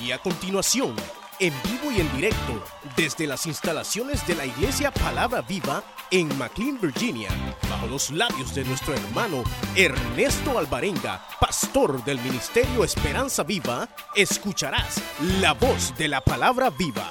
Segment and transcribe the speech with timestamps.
[0.00, 0.94] Y a continuación,
[1.40, 2.62] en vivo y en directo,
[2.96, 7.30] desde las instalaciones de la Iglesia Palabra Viva en McLean, Virginia,
[7.68, 9.42] bajo los labios de nuestro hermano
[9.74, 15.02] Ernesto Alvarenga, pastor del Ministerio Esperanza Viva, escucharás
[15.40, 17.10] la voz de la Palabra Viva.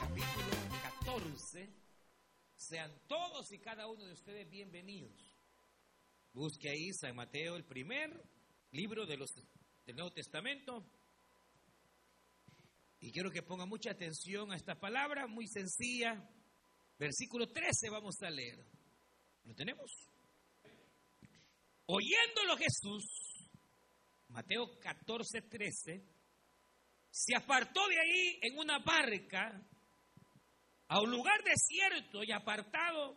[0.00, 1.68] capítulo 14.
[2.54, 5.36] Sean todos y cada uno de ustedes bienvenidos.
[6.32, 8.22] Busque ahí San Mateo, el primer
[8.70, 9.34] libro de los,
[9.86, 10.84] del Nuevo Testamento.
[12.98, 16.28] Y quiero que ponga mucha atención a esta palabra, muy sencilla.
[16.98, 18.58] Versículo 13 vamos a leer.
[19.44, 19.88] ¿Lo tenemos?
[21.86, 23.04] Oyéndolo Jesús,
[24.28, 26.04] Mateo 14, 13,
[27.08, 29.64] se apartó de ahí en una barca
[30.88, 33.16] a un lugar desierto y apartado.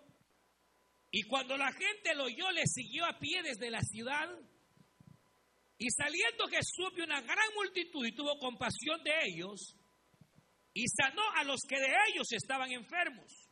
[1.10, 4.30] Y cuando la gente lo oyó, le siguió a pie desde la ciudad.
[5.80, 9.78] Y saliendo Jesús vio una gran multitud y tuvo compasión de ellos
[10.74, 13.50] y sanó a los que de ellos estaban enfermos.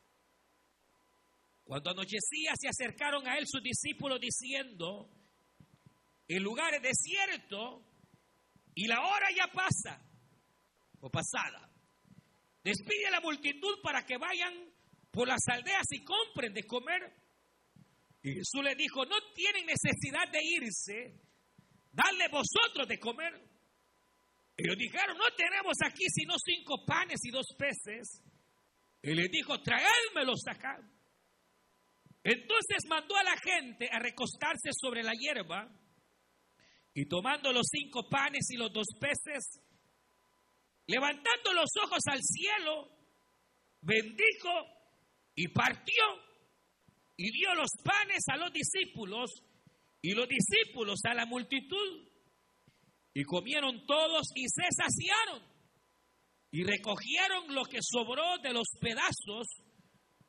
[1.64, 5.10] Cuando anochecía se acercaron a él sus discípulos diciendo,
[6.28, 7.82] el lugar es desierto
[8.74, 9.98] y la hora ya pasa
[11.00, 11.72] o pasada.
[12.62, 14.70] Despide a la multitud para que vayan
[15.10, 17.10] por las aldeas y compren de comer.
[18.22, 21.27] Y Jesús le dijo, no tienen necesidad de irse,
[21.98, 23.34] dadle vosotros de comer.
[24.56, 28.22] Ellos dijeron, no tenemos aquí sino cinco panes y dos peces.
[29.02, 30.78] Y le dijo, traédmelos acá.
[32.22, 35.68] Entonces mandó a la gente a recostarse sobre la hierba
[36.94, 39.60] y tomando los cinco panes y los dos peces,
[40.86, 42.90] levantando los ojos al cielo,
[43.80, 44.50] bendijo
[45.36, 46.04] y partió
[47.16, 49.30] y dio los panes a los discípulos
[50.02, 52.08] y los discípulos a la multitud.
[53.14, 55.42] Y comieron todos y se saciaron.
[56.50, 59.46] Y recogieron lo que sobró de los pedazos,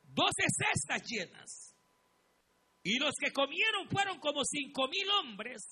[0.02, 1.76] doce cestas llenas.
[2.82, 5.62] Y los que comieron fueron como cinco mil hombres,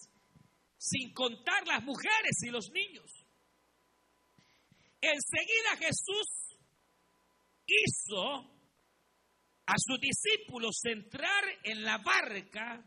[0.76, 3.10] sin contar las mujeres y los niños.
[5.00, 6.56] Enseguida Jesús
[7.66, 8.58] hizo
[9.66, 12.84] a sus discípulos entrar en la barca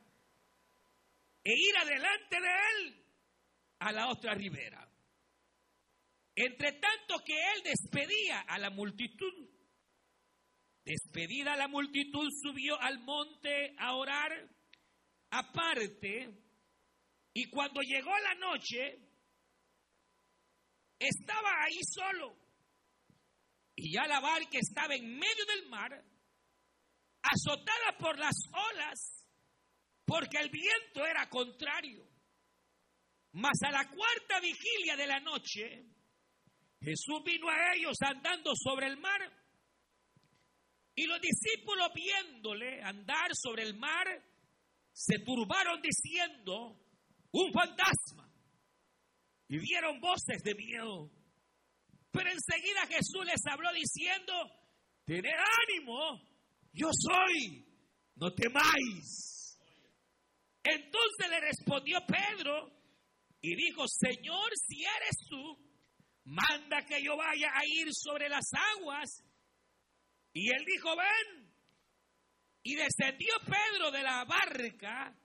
[1.43, 3.05] e ir adelante de él
[3.79, 4.87] a la otra ribera.
[6.35, 9.49] Entre tanto que él despedía a la multitud,
[10.85, 14.31] despedida la multitud, subió al monte a orar
[15.31, 16.29] aparte,
[17.33, 18.99] y cuando llegó la noche,
[20.99, 22.37] estaba ahí solo.
[23.75, 25.91] Y ya la barca estaba en medio del mar,
[27.21, 28.35] azotada por las
[28.73, 29.20] olas,
[30.11, 32.05] porque el viento era contrario.
[33.31, 35.85] Mas a la cuarta vigilia de la noche,
[36.81, 39.21] Jesús vino a ellos andando sobre el mar.
[40.95, 44.05] Y los discípulos viéndole andar sobre el mar,
[44.91, 46.77] se turbaron diciendo,
[47.31, 48.29] un fantasma.
[49.47, 51.09] Y dieron voces de miedo.
[52.11, 54.33] Pero enseguida Jesús les habló diciendo,
[55.05, 56.21] tened ánimo,
[56.73, 57.65] yo soy,
[58.17, 59.30] no temáis.
[60.63, 62.71] Entonces le respondió Pedro
[63.41, 65.57] y dijo, Señor, si eres tú,
[66.25, 68.45] manda que yo vaya a ir sobre las
[68.75, 69.23] aguas.
[70.33, 71.51] Y él dijo, ven.
[72.63, 75.17] Y descendió Pedro de la barca,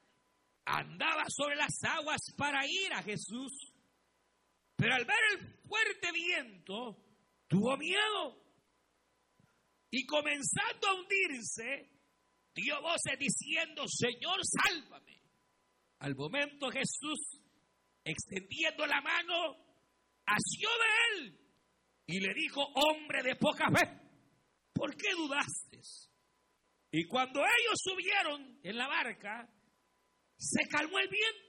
[0.64, 3.52] andaba sobre las aguas para ir a Jesús.
[4.74, 6.96] Pero al ver el fuerte viento,
[7.46, 8.42] tuvo miedo.
[9.90, 11.90] Y comenzando a hundirse,
[12.54, 15.15] dio voces diciendo, Señor, sálvame.
[15.98, 17.40] Al momento Jesús,
[18.04, 19.56] extendiendo la mano,
[20.26, 21.40] asió de él
[22.06, 24.00] y le dijo, hombre de poca fe,
[24.72, 25.80] ¿por qué dudaste?
[26.92, 29.48] Y cuando ellos subieron en la barca,
[30.36, 31.46] se calmó el viento.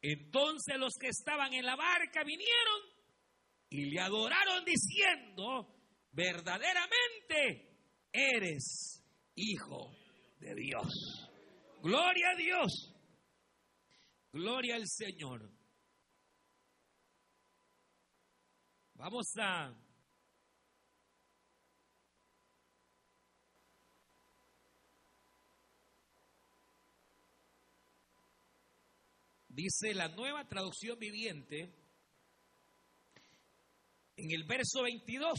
[0.00, 2.80] Entonces los que estaban en la barca vinieron
[3.68, 5.74] y le adoraron diciendo,
[6.10, 7.78] verdaderamente
[8.12, 9.02] eres
[9.34, 9.94] hijo
[10.40, 11.30] de Dios.
[11.82, 12.91] Gloria a Dios.
[14.32, 15.50] Gloria al Señor.
[18.94, 19.74] Vamos a
[29.48, 31.70] dice la nueva traducción viviente
[34.16, 35.38] en el verso 22.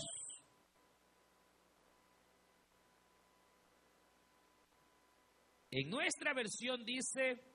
[5.71, 7.52] En nuestra versión dice,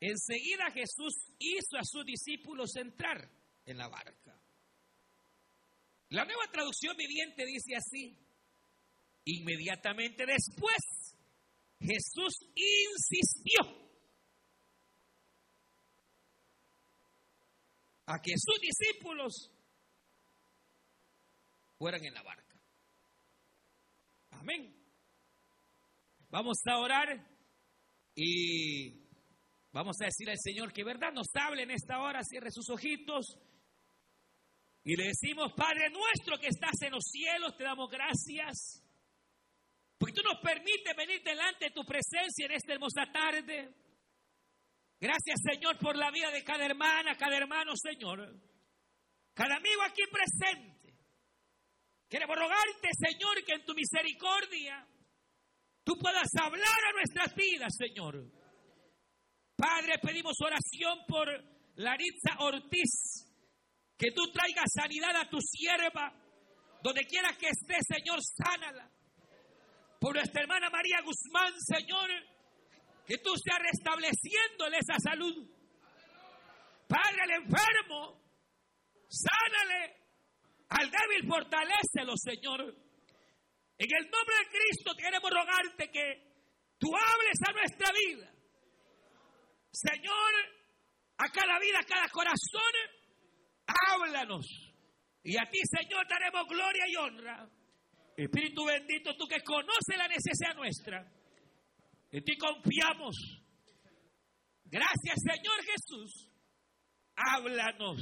[0.00, 3.28] Enseguida Jesús hizo a sus discípulos entrar
[3.66, 4.40] en la barca.
[6.10, 8.16] La nueva traducción viviente dice así.
[9.24, 11.14] Inmediatamente después,
[11.80, 13.88] Jesús insistió
[18.06, 19.50] a que sus discípulos
[21.78, 22.54] fueran en la barca.
[24.30, 24.74] Amén.
[26.30, 27.26] Vamos a orar
[28.14, 29.07] y
[29.72, 33.38] vamos a decir al Señor que verdad nos hable en esta hora, cierre sus ojitos
[34.88, 38.82] y le decimos, Padre nuestro que estás en los cielos, te damos gracias.
[39.98, 43.74] Porque tú nos permites venir delante de tu presencia en esta hermosa tarde.
[44.98, 48.34] Gracias, Señor, por la vida de cada hermana, cada hermano, Señor.
[49.34, 50.96] Cada amigo aquí presente.
[52.08, 54.88] Queremos rogarte, Señor, que en tu misericordia
[55.84, 58.37] tú puedas hablar a nuestras vidas, Señor.
[59.58, 61.28] Padre, pedimos oración por
[61.74, 63.26] Laritza Ortiz.
[63.98, 66.14] Que tú traigas sanidad a tu sierva.
[66.80, 68.88] Donde quiera que esté, Señor, sánala.
[70.00, 72.08] Por nuestra hermana María Guzmán, Señor
[73.08, 75.34] que tú seas restableciéndole esa salud.
[76.86, 78.20] Padre al enfermo,
[79.08, 79.96] sánale.
[80.68, 82.60] Al débil, fortalecelo, Señor.
[83.78, 86.04] En el nombre de Cristo queremos rogarte que
[86.78, 88.37] tú hables a nuestra vida.
[89.70, 90.32] Señor,
[91.18, 92.72] a cada vida, a cada corazón,
[93.66, 94.46] háblanos.
[95.22, 97.48] Y a ti, Señor, daremos gloria y honra.
[98.16, 101.06] Espíritu bendito, tú que conoces la necesidad nuestra.
[102.10, 103.16] En ti confiamos.
[104.64, 106.30] Gracias, Señor Jesús.
[107.14, 108.00] Háblanos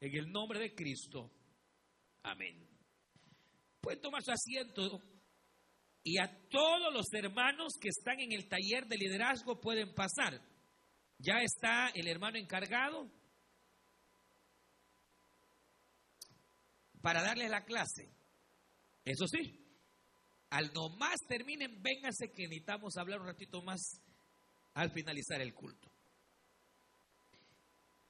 [0.00, 1.30] en el nombre de Cristo.
[2.22, 2.68] Amén.
[3.80, 5.02] Pueden tomar su asiento
[6.04, 10.40] y a todos los hermanos que están en el taller de liderazgo pueden pasar.
[11.22, 13.08] Ya está el hermano encargado
[17.00, 18.10] para darles la clase.
[19.04, 19.62] Eso sí,
[20.50, 24.00] al nomás terminen, vénganse que necesitamos hablar un ratito más
[24.74, 25.90] al finalizar el culto.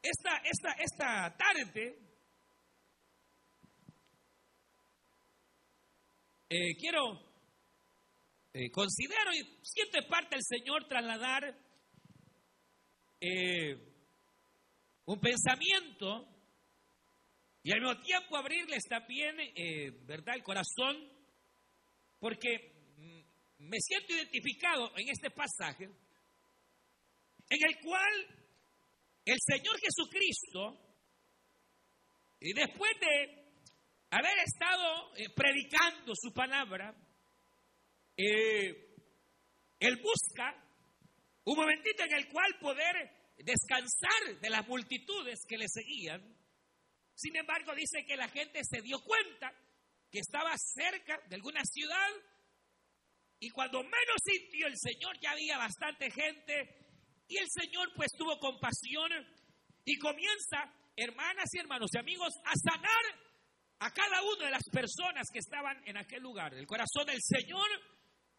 [0.03, 1.99] Esta, esta, esta tarde
[6.49, 7.21] eh, quiero,
[8.55, 11.72] eh, considero y siente parte el Señor trasladar
[13.23, 13.77] eh,
[15.07, 16.29] un pensamiento
[17.63, 19.37] y al mismo tiempo abrirles también,
[20.05, 21.09] ¿verdad?, el corazón
[22.19, 25.85] porque mm, me siento identificado en este pasaje
[27.53, 28.43] en el cual
[29.25, 30.79] el Señor Jesucristo,
[32.41, 33.53] y después de
[34.11, 36.95] haber estado eh, predicando su palabra,
[38.17, 38.97] eh,
[39.79, 40.62] Él busca
[41.45, 46.23] un momentito en el cual poder descansar de las multitudes que le seguían.
[47.15, 49.53] Sin embargo, dice que la gente se dio cuenta
[50.11, 52.11] que estaba cerca de alguna ciudad
[53.41, 56.83] y cuando menos sintió el Señor ya había bastante gente
[57.27, 59.11] y el Señor pues tuvo compasión
[59.85, 63.33] y comienza, hermanas y hermanos y amigos, a sanar
[63.81, 66.55] a cada una de las personas que estaban en aquel lugar.
[66.55, 67.67] El corazón del Señor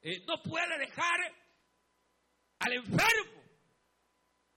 [0.02, 1.20] eh, no puede dejar
[2.66, 3.44] al enfermo,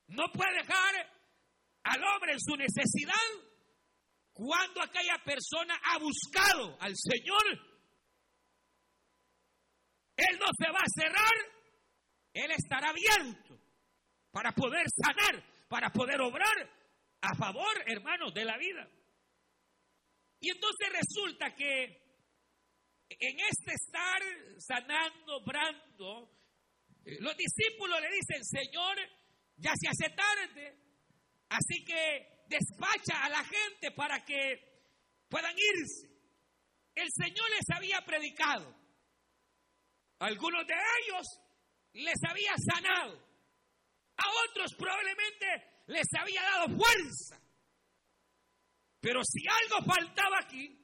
[0.08, 0.94] no puede dejar
[1.84, 3.14] al hombre en su necesidad,
[4.32, 7.42] cuando aquella persona ha buscado al Señor,
[10.16, 11.34] Él no se va a cerrar,
[12.34, 13.58] Él estará abierto
[14.30, 16.70] para poder sanar, para poder obrar
[17.22, 18.88] a favor, hermanos, de la vida.
[20.40, 21.84] Y entonces resulta que
[23.08, 24.20] en este estar
[24.58, 26.35] sanando, obrando,
[27.20, 28.96] los discípulos le dicen, Señor,
[29.56, 30.76] ya se hace tarde,
[31.48, 36.08] así que despacha a la gente para que puedan irse.
[36.94, 38.74] El Señor les había predicado.
[40.18, 41.26] Algunos de ellos
[41.92, 43.26] les había sanado.
[44.16, 47.40] A otros probablemente les había dado fuerza.
[49.00, 50.76] Pero si algo faltaba aquí,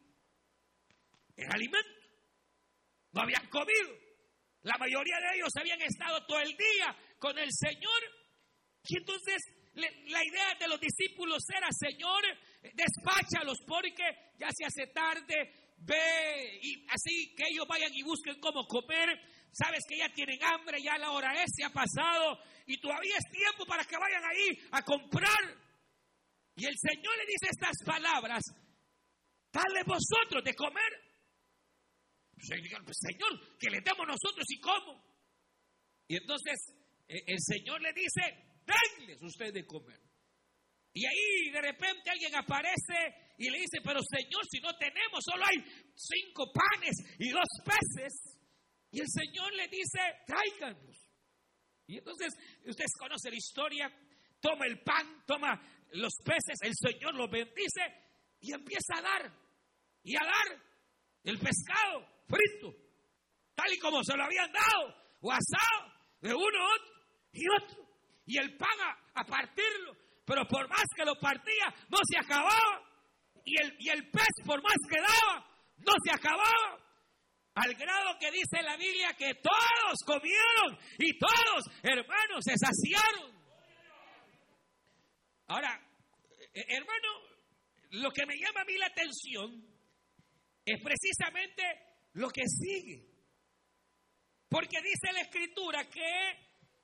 [1.34, 1.88] era alimento.
[3.12, 4.11] No habían comido.
[4.62, 8.02] La mayoría de ellos habían estado todo el día con el Señor.
[8.84, 9.42] Y entonces
[9.74, 12.22] la idea de los discípulos era, Señor,
[12.74, 14.04] despáchalos porque
[14.38, 19.08] ya se hace tarde, ve y así que ellos vayan y busquen cómo comer.
[19.52, 23.30] Sabes que ya tienen hambre, ya la hora es, se ha pasado y todavía es
[23.30, 25.42] tiempo para que vayan ahí a comprar.
[26.56, 28.42] Y el Señor le dice estas palabras,
[29.52, 31.11] dale vosotros de comer.
[32.48, 35.02] Pues, Señor, que le demos nosotros y cómo.
[36.08, 36.58] Y entonces
[37.08, 38.20] eh, el Señor le dice,
[38.66, 40.00] denles ustedes de comer.
[40.94, 45.44] Y ahí de repente alguien aparece y le dice, pero Señor, si no tenemos, solo
[45.44, 45.56] hay
[45.94, 48.38] cinco panes y dos peces.
[48.90, 50.96] Y el Señor le dice, tráiganlos.
[51.86, 52.34] Y entonces,
[52.66, 53.92] ustedes conocen la historia,
[54.40, 55.60] toma el pan, toma
[55.92, 57.82] los peces, el Señor los bendice
[58.40, 59.32] y empieza a dar,
[60.02, 60.62] y a dar
[61.24, 62.74] el pescado frito,
[63.54, 66.68] tal y como se lo habían dado, o asado, de uno
[67.32, 67.82] y otro.
[68.24, 68.78] Y el pan
[69.14, 72.88] a partirlo, pero por más que lo partía, no se acababa.
[73.44, 75.46] Y el, y el pez, por más que daba,
[75.78, 76.78] no se acababa.
[77.54, 83.32] Al grado que dice la Biblia que todos comieron y todos, hermanos, se saciaron.
[85.48, 85.78] Ahora,
[86.54, 87.08] eh, hermano,
[87.90, 89.66] lo que me llama a mí la atención
[90.64, 93.08] es precisamente lo que sigue.
[94.48, 96.36] Porque dice la escritura que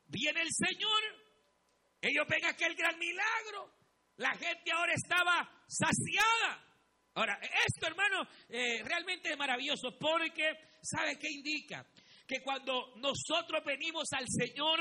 [0.06, 1.28] viene el Señor
[2.00, 3.74] ellos ven aquel gran milagro.
[4.16, 6.64] La gente ahora estaba saciada.
[7.14, 11.84] Ahora, esto, hermano, eh, realmente es maravilloso porque, ¿sabe qué indica?
[12.26, 14.80] Que cuando nosotros venimos al Señor,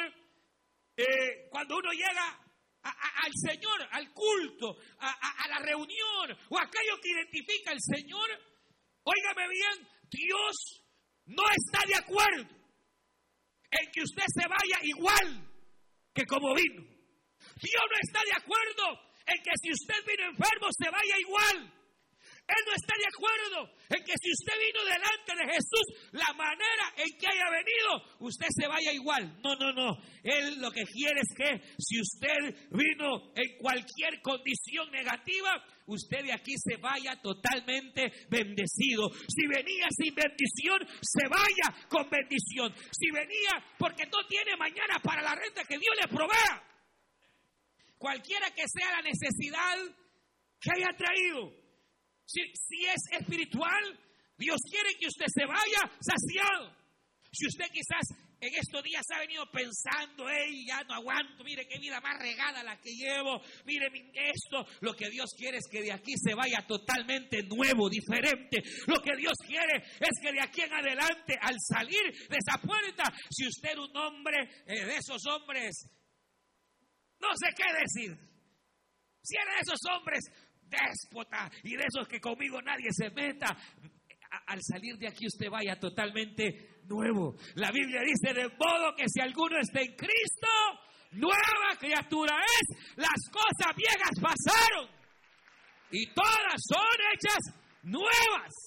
[0.96, 2.44] eh, cuando uno llega
[2.84, 8.30] al Señor, al culto, a, la reunión o aquello que identifica al Señor,
[9.04, 10.86] óigame bien, Dios
[11.26, 12.58] no está de acuerdo
[13.72, 15.48] en que usted se vaya igual
[16.14, 16.82] que como vino.
[16.82, 21.77] Dios no está de acuerdo en que si usted vino enfermo se vaya igual.
[22.48, 26.96] Él no está de acuerdo en que si usted vino delante de Jesús, la manera
[26.96, 29.40] en que haya venido, usted se vaya igual.
[29.44, 29.98] No, no, no.
[30.24, 36.34] Él lo que quiere es que si usted vino en cualquier condición negativa, usted de
[36.34, 39.12] aquí se vaya totalmente bendecido.
[39.28, 42.74] Si venía sin bendición, se vaya con bendición.
[42.92, 46.64] Si venía porque no tiene mañana para la renta que Dios le provea
[47.98, 49.76] cualquiera que sea la necesidad
[50.62, 51.67] que haya traído.
[52.28, 52.42] Si,
[52.86, 54.00] es espiritual,
[54.38, 56.76] Dios quiere que usted se vaya saciado.
[57.32, 58.06] Si usted quizás
[58.40, 62.64] en estos días ha venido pensando, hey, ya no aguanto, mire qué vida más regada
[62.64, 66.66] la que llevo, mire esto, lo que Dios quiere es que de aquí se vaya
[66.68, 68.62] totalmente nuevo, diferente.
[68.86, 73.04] Lo que Dios quiere es que de aquí en adelante, al salir de esa puerta,
[73.32, 75.90] si usted es un hombre eh, de esos hombres
[77.20, 78.18] no sé qué decir.
[79.22, 80.24] Si era de esos hombres
[80.70, 83.56] déspota y de esos que conmigo nadie se meta,
[84.48, 87.36] al salir de aquí usted vaya totalmente nuevo.
[87.56, 90.48] La Biblia dice de modo que si alguno está en Cristo,
[91.12, 92.96] nueva criatura es.
[92.98, 94.90] Las cosas viejas pasaron
[95.92, 97.40] y todas son hechas
[97.84, 98.67] nuevas.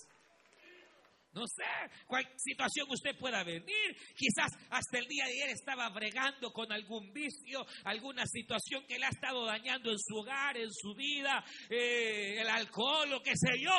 [1.32, 1.64] No sé
[2.06, 3.96] cuál situación usted pueda venir.
[4.16, 9.06] Quizás hasta el día de ayer estaba bregando con algún vicio, alguna situación que le
[9.06, 13.60] ha estado dañando en su hogar, en su vida, eh, el alcohol, lo que sé
[13.60, 13.70] yo.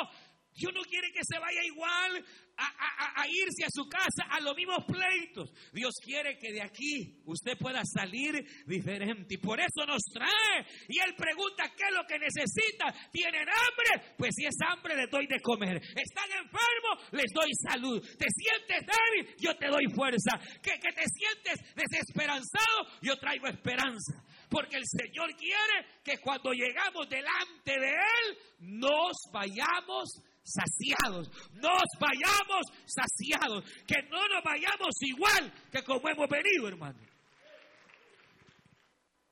[0.54, 2.24] Dios no quiere que se vaya igual
[2.56, 5.50] a, irse a su casa a los mismos pleitos.
[5.72, 8.34] Dios quiere que de aquí usted pueda salir
[8.66, 9.34] diferente.
[9.34, 10.66] Y por eso nos trae.
[10.88, 12.92] Y Él pregunta qué es lo que necesita.
[13.10, 14.14] ¿Tienen hambre?
[14.16, 15.76] Pues si es hambre les doy de comer.
[15.76, 17.12] ¿Están enfermos?
[17.12, 18.00] Les doy salud.
[18.00, 19.34] ¿Te sientes débil?
[19.38, 20.38] Yo te doy fuerza.
[20.62, 23.00] ¿Que, que te sientes desesperanzado?
[23.00, 24.22] Yo traigo esperanza.
[24.48, 32.66] Porque el Señor quiere que cuando llegamos delante de Él nos vayamos saciados, nos vayamos
[32.86, 36.98] saciados, que no nos vayamos igual que como hemos venido, hermano.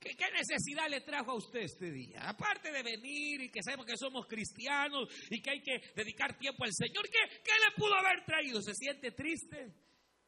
[0.00, 2.26] ¿Qué, necesidad le trajo a usted este día?
[2.26, 6.64] Aparte de venir y que sabemos que somos cristianos y que hay que dedicar tiempo
[6.64, 8.62] al Señor, ¿qué, qué le pudo haber traído?
[8.62, 9.74] ¿Se siente triste?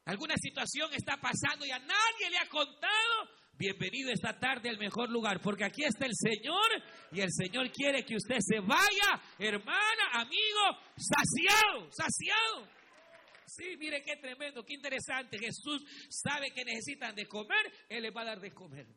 [0.05, 3.42] ¿Alguna situación está pasando y a nadie le ha contado?
[3.55, 6.67] Bienvenido esta tarde al mejor lugar, porque aquí está el Señor
[7.11, 12.67] y el Señor quiere que usted se vaya, hermana, amigo, saciado, saciado.
[13.45, 15.37] Sí, mire qué tremendo, qué interesante.
[15.37, 18.87] Jesús sabe que necesitan de comer, Él les va a dar de comer.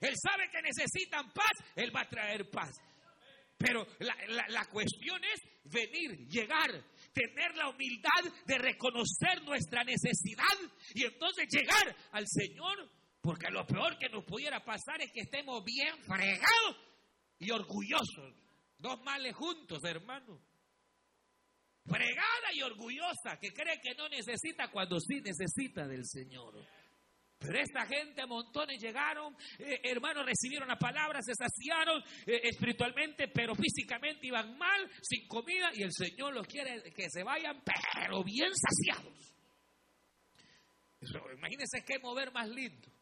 [0.00, 2.70] Él sabe que necesitan paz, Él va a traer paz.
[3.58, 4.14] Pero la,
[4.48, 6.70] la cuestión es venir, llegar,
[7.12, 10.56] tener la humildad de reconocer nuestra necesidad
[10.94, 12.88] y entonces llegar al Señor
[13.24, 16.76] porque lo peor que nos pudiera pasar es que estemos bien fregados
[17.38, 18.34] y orgullosos.
[18.76, 20.42] Dos males juntos, hermano.
[21.86, 26.54] Fregada y orgullosa, que cree que no necesita cuando sí necesita del Señor.
[27.38, 33.54] Pero esta gente montones llegaron, eh, hermanos, recibieron la palabra, se saciaron eh, espiritualmente, pero
[33.54, 38.50] físicamente iban mal, sin comida, y el Señor los quiere que se vayan, pero bien
[38.54, 39.34] saciados.
[41.34, 42.93] imagínense qué mover más lindo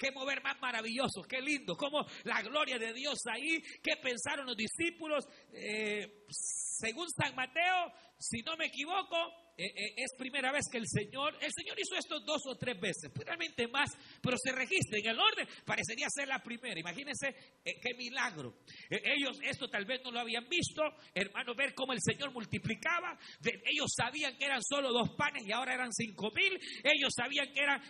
[0.00, 4.56] qué mover más maravilloso, qué lindo, como la gloria de Dios ahí, qué pensaron los
[4.56, 5.26] discípulos.
[5.52, 9.16] Eh, según San Mateo, si no me equivoco,
[9.60, 12.80] eh, eh, es primera vez que el Señor, el Señor hizo esto dos o tres
[12.80, 13.90] veces, realmente más,
[14.22, 16.80] pero se registra en el orden, parecería ser la primera.
[16.80, 17.28] Imagínense
[17.62, 18.54] eh, qué milagro.
[18.88, 23.18] ellos esto tal vez no lo habían visto, hermano, ver cómo el Señor multiplicaba.
[23.42, 26.58] ellos sabían que eran solo dos panes y ahora eran cinco mil.
[26.82, 27.82] Ellos sabían que eran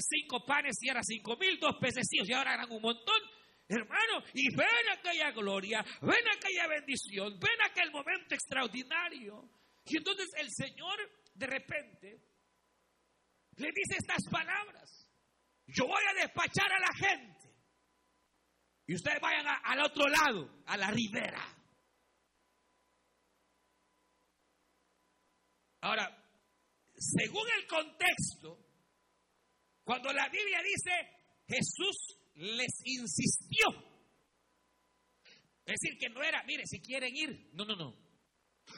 [0.00, 3.20] cinco panes y eran cinco mil, dos pececillos y ahora eran un montón.
[3.68, 9.59] Hermano, y ven aquella gloria, ven aquella bendición, ven aquel momento extraordinario.
[9.86, 10.98] Y entonces el Señor
[11.34, 12.20] de repente
[13.56, 15.08] le dice estas palabras.
[15.66, 17.50] Yo voy a despachar a la gente.
[18.86, 21.40] Y ustedes vayan al otro lado, a la ribera.
[25.82, 26.20] Ahora,
[26.96, 28.58] según el contexto,
[29.84, 30.90] cuando la Biblia dice
[31.46, 33.66] Jesús les insistió,
[35.64, 38.09] es decir, que no era, mire, si quieren ir, no, no, no.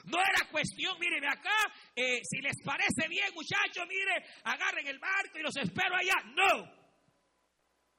[0.05, 5.39] No era cuestión, miren acá, eh, si les parece bien, muchachos, mire, agarren el barco
[5.39, 6.23] y los espero allá.
[6.35, 6.65] No,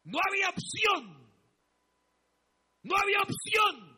[0.06, 1.24] no había opción.
[2.84, 3.94] No había opción.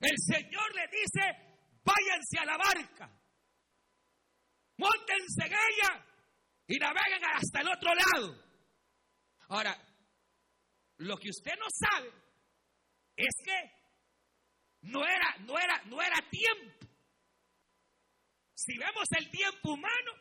[0.00, 3.10] El Señor le dice, váyanse a la barca,
[4.76, 6.06] montense en ella
[6.68, 8.44] y naveguen hasta el otro lado.
[9.48, 9.76] Ahora,
[10.98, 12.12] lo que usted no sabe
[13.16, 13.75] es que
[14.86, 16.86] no era, no era, no era tiempo.
[18.54, 20.12] Si vemos el tiempo humano,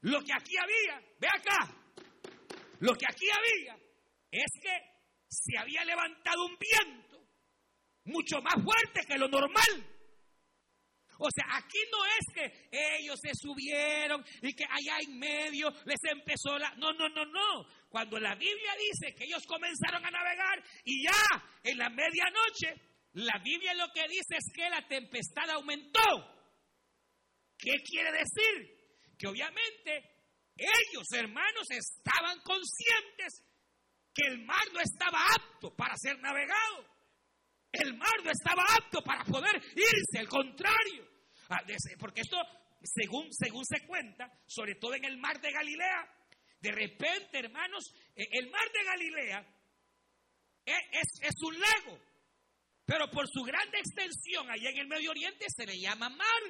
[0.00, 1.74] lo que aquí había, ve acá,
[2.80, 3.76] lo que aquí había
[4.30, 4.92] es que
[5.28, 7.28] se había levantado un viento
[8.04, 9.92] mucho más fuerte que lo normal.
[11.18, 16.00] O sea, aquí no es que ellos se subieron y que allá en medio les
[16.10, 16.74] empezó la...
[16.76, 17.64] No, no, no, no.
[17.88, 23.38] Cuando la Biblia dice que ellos comenzaron a navegar y ya en la medianoche la
[23.42, 26.00] Biblia lo que dice es que la tempestad aumentó.
[27.58, 29.14] ¿Qué quiere decir?
[29.18, 30.12] Que obviamente
[30.56, 33.44] ellos, hermanos, estaban conscientes
[34.14, 36.86] que el mar no estaba apto para ser navegado.
[37.70, 41.08] El mar no estaba apto para poder irse, al contrario.
[41.48, 41.62] Ah,
[41.98, 42.36] porque esto,
[42.82, 46.08] según, según se cuenta, sobre todo en el mar de Galilea,
[46.60, 49.46] de repente, hermanos, eh, el mar de Galilea
[50.64, 52.11] es, es, es un lago.
[52.84, 56.42] Pero por su grande extensión allá en el Medio Oriente se le llama mar.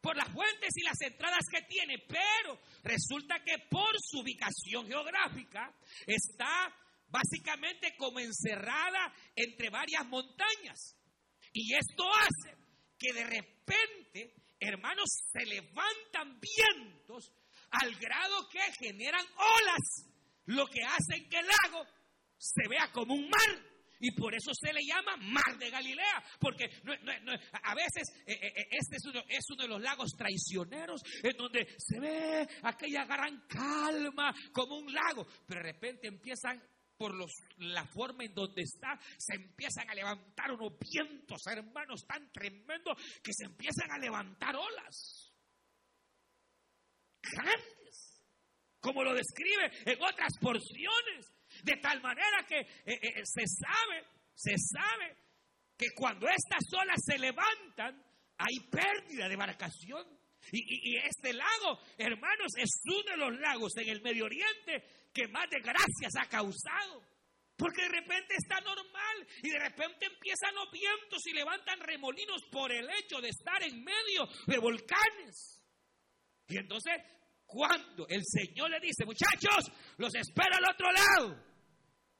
[0.00, 1.98] Por las fuentes y las entradas que tiene.
[1.98, 5.72] Pero resulta que por su ubicación geográfica
[6.06, 6.74] está
[7.08, 10.96] básicamente como encerrada entre varias montañas.
[11.52, 12.56] Y esto hace
[12.98, 17.32] que de repente, hermanos, se levantan vientos
[17.70, 20.10] al grado que generan olas,
[20.46, 21.86] lo que hace que el lago
[22.38, 23.71] se vea como un mar.
[24.02, 26.64] Y por eso se le llama Mar de Galilea, porque
[27.62, 31.36] a veces eh, eh, eh, este es uno, es uno de los lagos traicioneros, en
[31.36, 36.60] donde se ve aquella gran calma como un lago, pero de repente empiezan
[36.98, 42.28] por los, la forma en donde está, se empiezan a levantar unos vientos, hermanos, tan
[42.32, 45.32] tremendos que se empiezan a levantar olas.
[47.22, 48.26] Grandes,
[48.80, 51.32] como lo describe en otras porciones.
[51.62, 55.16] De tal manera que eh, eh, se sabe, se sabe
[55.78, 58.02] que cuando estas olas se levantan,
[58.36, 60.06] hay pérdida de embarcación.
[60.50, 65.28] Y, y, este lago, hermanos, es uno de los lagos en el Medio Oriente que
[65.28, 67.06] más desgracias ha causado.
[67.56, 72.72] Porque de repente está normal y de repente empiezan los vientos y levantan remolinos por
[72.72, 75.62] el hecho de estar en medio de volcanes.
[76.48, 76.94] Y entonces,
[77.46, 81.51] cuando el Señor le dice, muchachos, los espero al otro lado.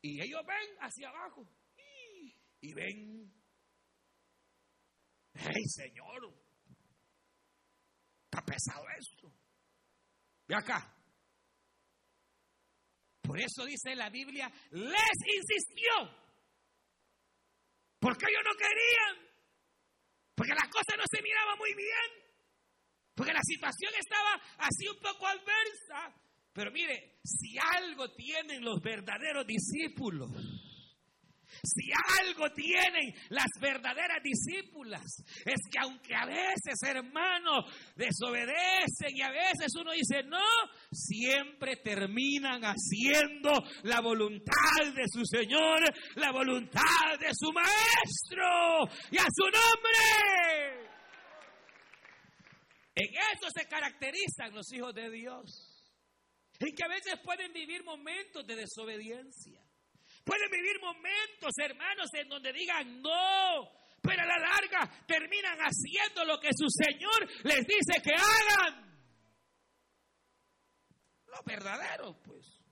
[0.03, 1.49] Y ellos ven hacia abajo
[2.61, 3.33] y ven,
[5.35, 6.35] hey Señor,
[8.25, 9.33] está pesado esto.
[10.47, 10.97] Ve acá.
[13.23, 15.93] Por eso dice la Biblia, les insistió.
[18.01, 19.33] Porque ellos no querían.
[20.35, 22.33] Porque la cosa no se miraba muy bien.
[23.15, 26.13] Porque la situación estaba así un poco adversa.
[26.53, 30.31] Pero mire, si algo tienen los verdaderos discípulos,
[31.63, 35.03] si algo tienen las verdaderas discípulas,
[35.45, 37.65] es que aunque a veces, hermanos,
[37.97, 40.39] desobedecen y a veces uno dice no,
[40.91, 43.53] siempre terminan haciendo
[43.85, 45.83] la voluntad de su Señor,
[46.17, 50.83] la voluntad de su Maestro y a su nombre.
[52.95, 55.72] En eso se caracterizan los hijos de Dios
[56.67, 59.61] en que a veces pueden vivir momentos de desobediencia.
[60.25, 63.69] Pueden vivir momentos, hermanos, en donde digan no,
[64.01, 68.93] pero a la larga terminan haciendo lo que su Señor les dice que hagan.
[71.27, 72.63] Los verdaderos, pues.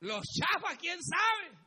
[0.00, 1.58] Los chafas, quién sabe.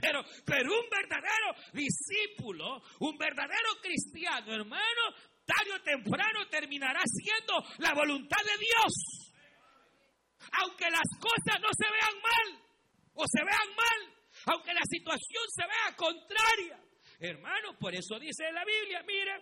[0.00, 5.02] Pero, pero un verdadero discípulo, un verdadero cristiano, hermano,
[5.50, 9.30] tarde temprano terminará siendo la voluntad de Dios
[10.52, 12.64] aunque las cosas no se vean mal
[13.14, 16.80] o se vean mal, aunque la situación se vea contraria.
[17.18, 19.38] Hermano, por eso dice la Biblia, mira,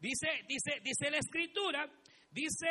[0.00, 1.86] dice, dice, dice la escritura,
[2.30, 2.68] dice,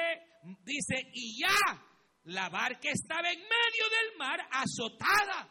[0.63, 1.85] dice, y ya
[2.23, 5.47] la barca estaba en medio del mar azotada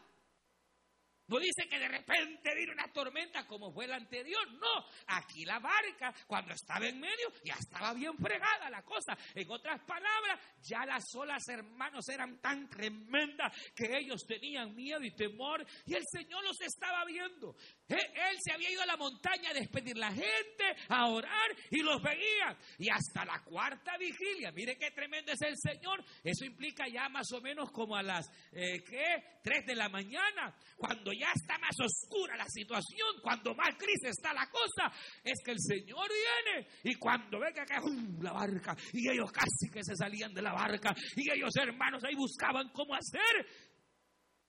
[1.31, 4.51] no dice que de repente vino una tormenta como fue la anterior.
[4.51, 9.17] No, aquí la barca, cuando estaba en medio, ya estaba bien fregada la cosa.
[9.33, 15.11] En otras palabras, ya las olas, hermanos, eran tan tremendas que ellos tenían miedo y
[15.11, 15.65] temor.
[15.85, 17.55] Y el Señor los estaba viendo.
[17.95, 22.01] Él se había ido a la montaña a despedir la gente, a orar y los
[22.01, 22.57] veía.
[22.77, 26.03] Y hasta la cuarta vigilia, mire qué tremendo es el Señor.
[26.23, 29.39] Eso implica ya más o menos como a las, eh, ¿qué?
[29.43, 34.33] Tres de la mañana, cuando ya está más oscura la situación, cuando más crisis está
[34.33, 34.91] la cosa,
[35.23, 37.79] es que el Señor viene y cuando ve que cae
[38.21, 42.15] la barca y ellos casi que se salían de la barca y ellos hermanos ahí
[42.15, 43.47] buscaban cómo hacer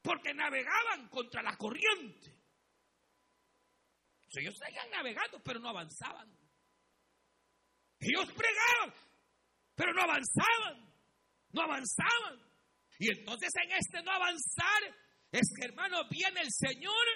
[0.03, 2.42] porque navegaban contra la corriente.
[4.37, 6.29] Ellos seguían navegando pero no avanzaban.
[8.01, 8.95] Ellos pregaban
[9.75, 10.95] pero no avanzaban,
[11.53, 12.39] no avanzaban.
[12.99, 14.83] Y entonces en este no avanzar
[15.31, 17.07] es que, hermano, viene el Señor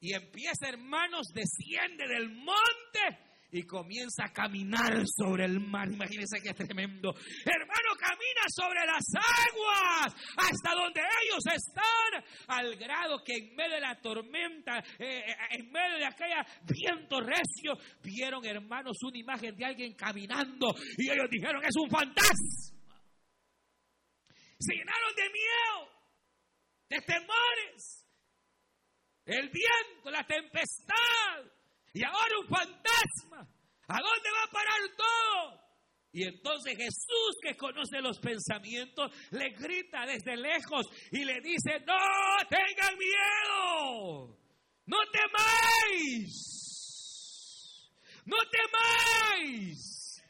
[0.00, 5.88] y empieza, hermanos, desciende del monte y comienza a caminar sobre el mar.
[5.90, 7.14] Imagínense qué tremendo.
[7.44, 13.80] Hermano, camina sobre las aguas hasta donde ellos están, al grado que en medio de
[13.80, 19.64] la tormenta, eh, eh, en medio de aquella viento recio, vieron, hermanos, una imagen de
[19.64, 22.68] alguien caminando y ellos dijeron, es un fantasma.
[24.60, 25.98] Se llenaron de miedo
[26.90, 28.04] de temores.
[29.24, 31.57] El viento, la tempestad
[31.98, 33.48] y ahora un fantasma.
[33.88, 35.60] ¿A dónde va a parar todo?
[36.12, 41.96] Y entonces Jesús, que conoce los pensamientos, le grita desde lejos y le dice, no
[42.48, 44.38] tengan miedo,
[44.86, 46.30] no temáis,
[48.26, 50.22] no temáis,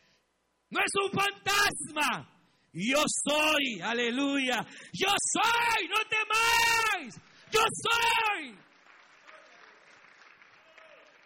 [0.70, 2.38] no es un fantasma,
[2.72, 4.64] yo soy, aleluya.
[4.92, 7.14] Yo soy, no temáis.
[7.50, 8.67] Yo soy.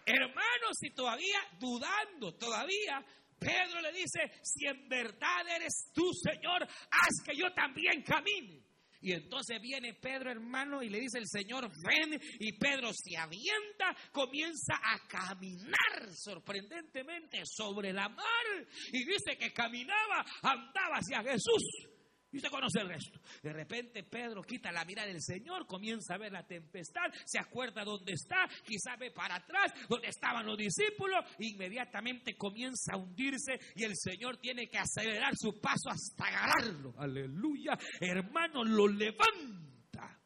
[0.07, 3.05] Hermanos, si todavía dudando, todavía
[3.39, 8.63] Pedro le dice, si en verdad eres tú, Señor, haz que yo también camine.
[9.01, 12.21] Y entonces viene Pedro, hermano, y le dice el Señor, ven.
[12.39, 18.67] Y Pedro se avienta, comienza a caminar sorprendentemente sobre la mar.
[18.93, 21.92] Y dice que caminaba, andaba hacia Jesús.
[22.33, 23.21] Y usted conoce el resto.
[23.43, 27.85] De repente Pedro quita la mirada del Señor, comienza a ver la tempestad, se acuerda
[27.85, 33.85] dónde está, quizá ve para atrás, donde estaban los discípulos, inmediatamente comienza a hundirse y
[33.85, 36.95] el Señor tiene que acelerar su paso hasta agarrarlo.
[36.99, 37.79] Aleluya.
[38.01, 40.19] Hermano, lo levanta.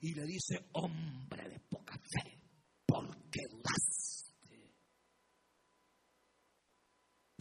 [0.00, 2.38] Y le dice, hombre de poca fe,
[2.86, 3.93] ¿por qué dudas?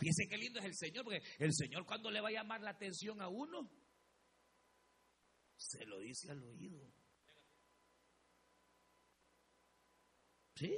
[0.03, 2.71] Fíjense qué lindo es el Señor, porque el Señor cuando le va a llamar la
[2.71, 3.71] atención a uno,
[5.55, 6.93] se lo dice al oído.
[10.55, 10.77] ¿Sí?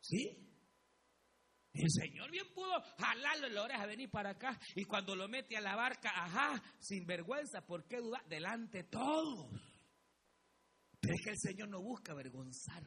[0.00, 0.50] ¿Sí?
[1.74, 4.58] El Señor bien pudo jalarle la oreja, venir para acá.
[4.74, 8.26] Y cuando lo mete a la barca, ajá, sin vergüenza, ¿por qué dudar?
[8.28, 9.50] Delante todos.
[11.00, 12.82] Pero es que el Señor no busca avergonzar.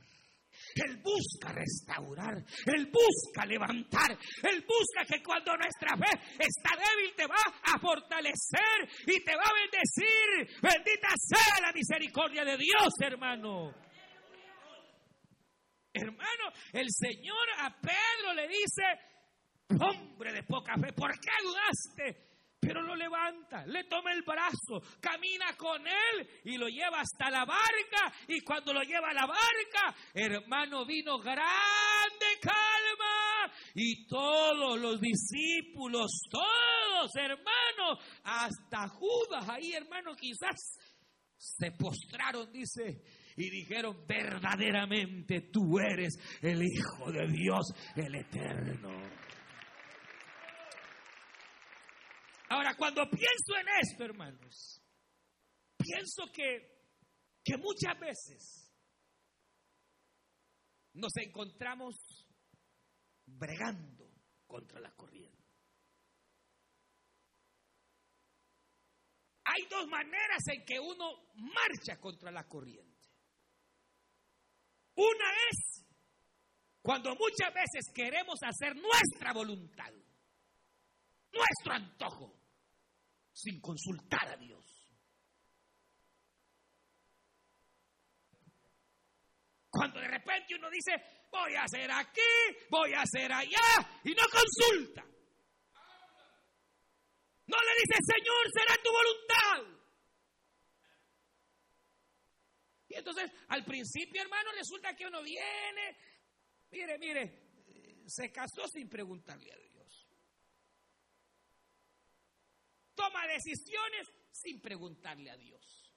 [0.75, 4.11] Él busca restaurar, Él busca levantar,
[4.43, 9.43] Él busca que cuando nuestra fe está débil te va a fortalecer y te va
[9.43, 10.61] a bendecir.
[10.61, 13.73] Bendita sea la misericordia de Dios, hermano.
[15.93, 18.83] Hermano, el Señor a Pedro le dice,
[19.79, 22.27] hombre de poca fe, ¿por qué dudaste?
[22.59, 27.45] Pero lo levanta, le toma el brazo, camina con él y lo lleva hasta la
[27.45, 28.13] barca.
[28.27, 33.53] Y cuando lo lleva a la barca, hermano, vino grande calma.
[33.75, 40.79] Y todos los discípulos, todos, hermanos, hasta Judas, ahí, hermano, quizás
[41.37, 43.03] se postraron, dice,
[43.35, 49.26] y dijeron, verdaderamente tú eres el Hijo de Dios, el Eterno.
[52.49, 54.81] Ahora, cuando pienso en esto, hermanos,
[55.77, 56.81] pienso que,
[57.43, 58.73] que muchas veces
[60.93, 61.95] nos encontramos
[63.25, 64.09] bregando
[64.45, 65.37] contra la corriente.
[69.43, 73.07] Hay dos maneras en que uno marcha contra la corriente.
[74.95, 75.85] Una es
[76.81, 79.91] cuando muchas veces queremos hacer nuestra voluntad,
[81.31, 82.39] nuestro antojo,
[83.31, 84.65] sin consultar a Dios.
[89.69, 90.91] Cuando de repente uno dice,
[91.31, 92.21] voy a hacer aquí,
[92.69, 95.03] voy a hacer allá, y no consulta.
[97.45, 99.77] No le dice, Señor, será tu voluntad.
[102.89, 105.97] Y entonces, al principio, hermano, resulta que uno viene,
[106.71, 107.47] mire, mire,
[108.07, 109.66] se casó sin preguntarle a Dios.
[112.97, 115.93] Toma decisiones sin preguntarle a Dios.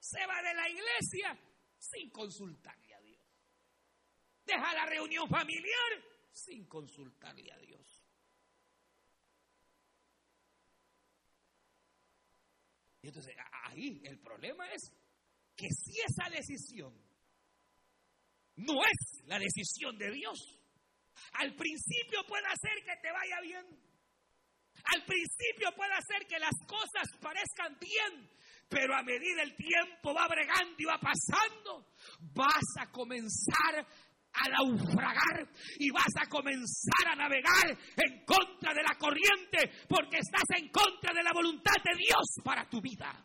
[0.00, 1.38] Se va de la iglesia
[1.78, 3.20] sin consultarle a Dios.
[4.46, 5.92] Deja la reunión familiar
[6.32, 8.02] sin consultarle a Dios.
[13.02, 14.90] Y entonces ahí el problema es
[15.54, 16.98] que si esa decisión
[18.56, 20.38] no es la decisión de Dios,
[21.32, 23.93] al principio puede hacer que te vaya bien.
[24.92, 28.28] Al principio puede hacer que las cosas parezcan bien,
[28.68, 31.86] pero a medida el tiempo va bregando y va pasando,
[32.34, 33.86] vas a comenzar
[34.34, 40.44] a naufragar y vas a comenzar a navegar en contra de la corriente porque estás
[40.58, 43.24] en contra de la voluntad de Dios para tu vida.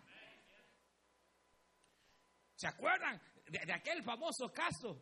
[2.55, 4.99] ¿Se acuerdan de, aquel famoso caso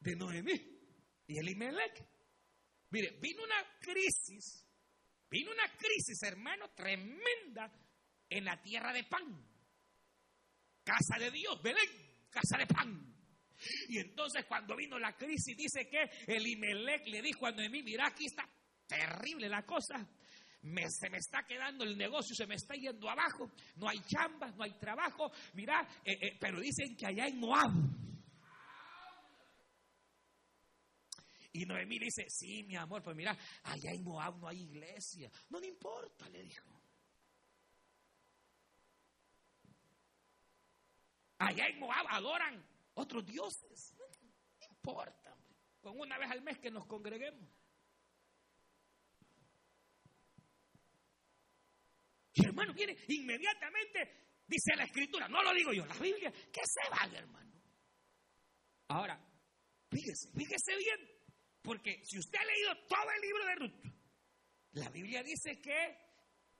[0.00, 0.52] de Noemí
[1.26, 2.17] y Elimelech?
[2.90, 4.66] Mire, vino una crisis,
[5.30, 7.70] vino una crisis, hermano, tremenda
[8.28, 9.46] en la tierra de pan.
[10.82, 11.90] Casa de Dios, Belén,
[12.30, 13.14] casa de pan.
[13.88, 18.26] Y entonces cuando vino la crisis, dice que Elimelech le dijo a Noemí, mira, aquí
[18.26, 18.48] está
[18.86, 19.96] terrible la cosa.
[20.88, 24.64] se me está quedando el negocio, se me está yendo abajo, no hay chambas, no
[24.64, 28.07] hay trabajo, mira, eh, eh, pero dicen que allá en Moab.
[31.52, 35.30] Y Noemí dice, sí, mi amor, pues mira, allá en Moab no hay iglesia.
[35.48, 36.78] No, no importa, le dijo.
[41.38, 43.94] Allá en Moab adoran otros dioses.
[43.96, 45.36] No importa,
[45.80, 47.48] con una vez al mes que nos congreguemos.
[52.34, 56.88] Y hermano, viene inmediatamente, dice la escritura, no lo digo yo, la Biblia, que se
[56.90, 57.52] van, hermano.
[58.88, 59.20] Ahora,
[59.90, 61.17] fíjese, fíjese bien,
[61.68, 63.94] porque si usted ha leído todo el libro de Ruth,
[64.72, 66.08] la Biblia dice que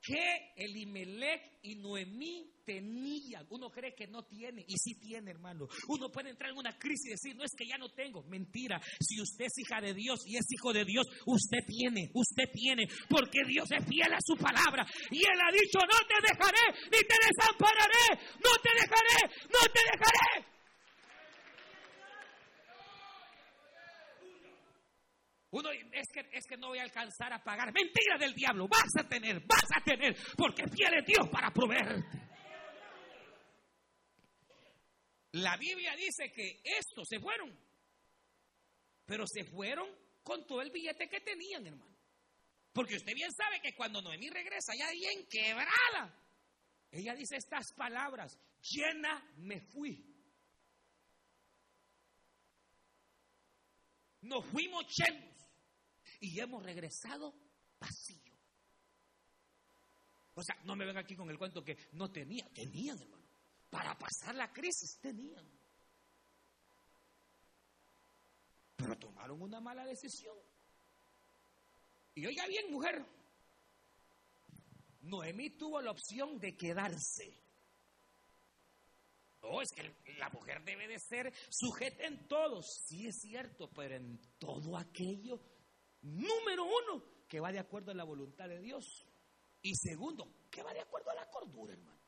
[0.01, 3.47] que Elimelech y Noemí tenían.
[3.51, 5.67] Uno cree que no tiene y sí tiene, hermano.
[5.89, 8.23] Uno puede entrar en una crisis y decir, no es que ya no tengo.
[8.25, 8.81] Mentira.
[9.01, 12.87] Si usted es hija de Dios y es hijo de Dios, usted tiene, usted tiene,
[13.09, 14.87] porque Dios es fiel a su palabra.
[15.11, 19.81] Y Él ha dicho, no te dejaré, ni te desampararé, no te dejaré, no te
[19.83, 20.58] dejaré.
[25.93, 27.73] Es que, no voy a alcanzar a pagar.
[27.73, 28.69] Mentira del diablo.
[28.69, 32.29] Vas a tener, vas a tener, porque fiel Dios para proveerte.
[35.33, 37.57] La Biblia dice que estos se fueron,
[39.05, 39.89] pero se fueron
[40.23, 41.97] con todo el billete que tenían, hermano.
[42.73, 46.15] Porque usted bien sabe que cuando Noemí regresa, ya bien quebrada,
[46.91, 50.05] ella dice estas palabras: llena me fui.
[54.23, 55.38] Nos fuimos llenos
[56.21, 57.35] y hemos regresado
[57.79, 58.33] vacío.
[60.35, 63.27] O sea, no me ven aquí con el cuento que no tenía, tenían, hermano.
[63.71, 65.45] Para pasar la crisis tenían.
[68.77, 70.37] Pero tomaron una mala decisión.
[72.15, 73.05] Y oiga bien, mujer,
[75.03, 77.35] Noemí tuvo la opción de quedarse.
[79.43, 82.63] No, es que la mujer debe de ser sujeta en todo.
[82.63, 85.41] Sí es cierto, pero en todo aquello
[86.03, 89.07] Número uno, que va de acuerdo a la voluntad de Dios.
[89.63, 91.99] Y segundo, que va de acuerdo a la cordura, hermano.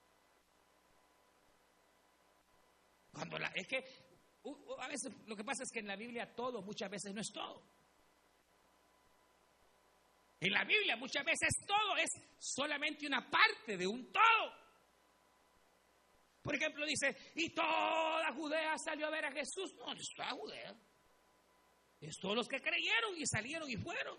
[3.12, 3.84] Cuando la, es que
[4.78, 7.32] a veces lo que pasa es que en la Biblia todo muchas veces no es
[7.32, 7.62] todo.
[10.40, 14.60] En la Biblia muchas veces todo es solamente una parte de un todo.
[16.42, 19.74] Por ejemplo, dice, y toda Judea salió a ver a Jesús.
[19.74, 20.74] No, no está Judea.
[22.00, 24.18] Es todos los que creyeron y salieron y fueron.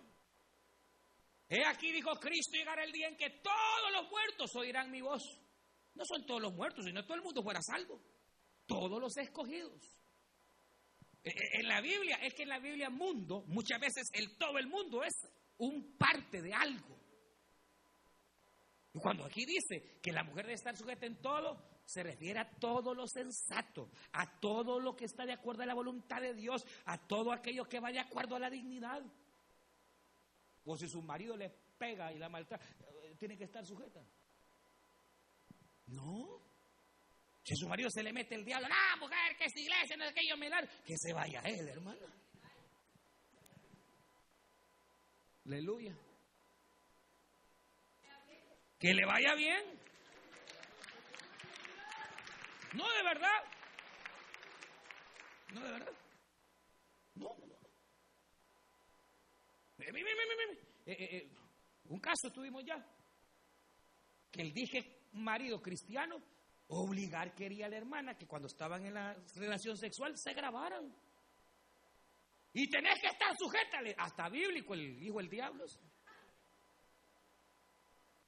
[1.50, 5.24] He aquí, dijo Cristo, llegará el día en que todos los muertos oirán mi voz.
[5.96, 8.00] No son todos los muertos, sino todo el mundo fuera salvo.
[8.66, 9.82] Todos los escogidos.
[11.24, 14.58] E, e, en la Biblia, es que en la Biblia mundo, muchas veces el todo
[14.58, 15.14] el mundo es
[15.58, 16.98] un parte de algo.
[18.94, 22.50] Y cuando aquí dice que la mujer debe estar sujeta en todo, se refiere a
[22.50, 26.66] todo lo sensato, a todo lo que está de acuerdo a la voluntad de Dios,
[26.86, 29.04] a todo aquello que va de acuerdo a la dignidad.
[30.64, 32.64] O si su marido le pega y la maltrata,
[33.04, 34.02] eh, tiene que estar sujeta.
[35.88, 36.40] No.
[37.44, 40.14] Si su marido se le mete el diablo, no, mujer, que es iglesia, no es
[40.14, 42.08] que yo me dar, que se vaya él, hermano.
[45.46, 45.94] Aleluya.
[48.80, 49.81] Que le vaya bien.
[52.74, 53.44] No, de verdad.
[55.54, 55.94] No, de verdad.
[57.16, 57.62] No, no, no.
[59.80, 61.30] Eh, eh, eh,
[61.86, 62.84] un caso tuvimos ya.
[64.32, 66.22] Que el dije marido cristiano
[66.68, 70.94] obligar quería a la hermana que cuando estaban en la relación sexual se grabaran.
[72.54, 75.66] Y tenés que estar sujétale, hasta bíblico el hijo del diablo.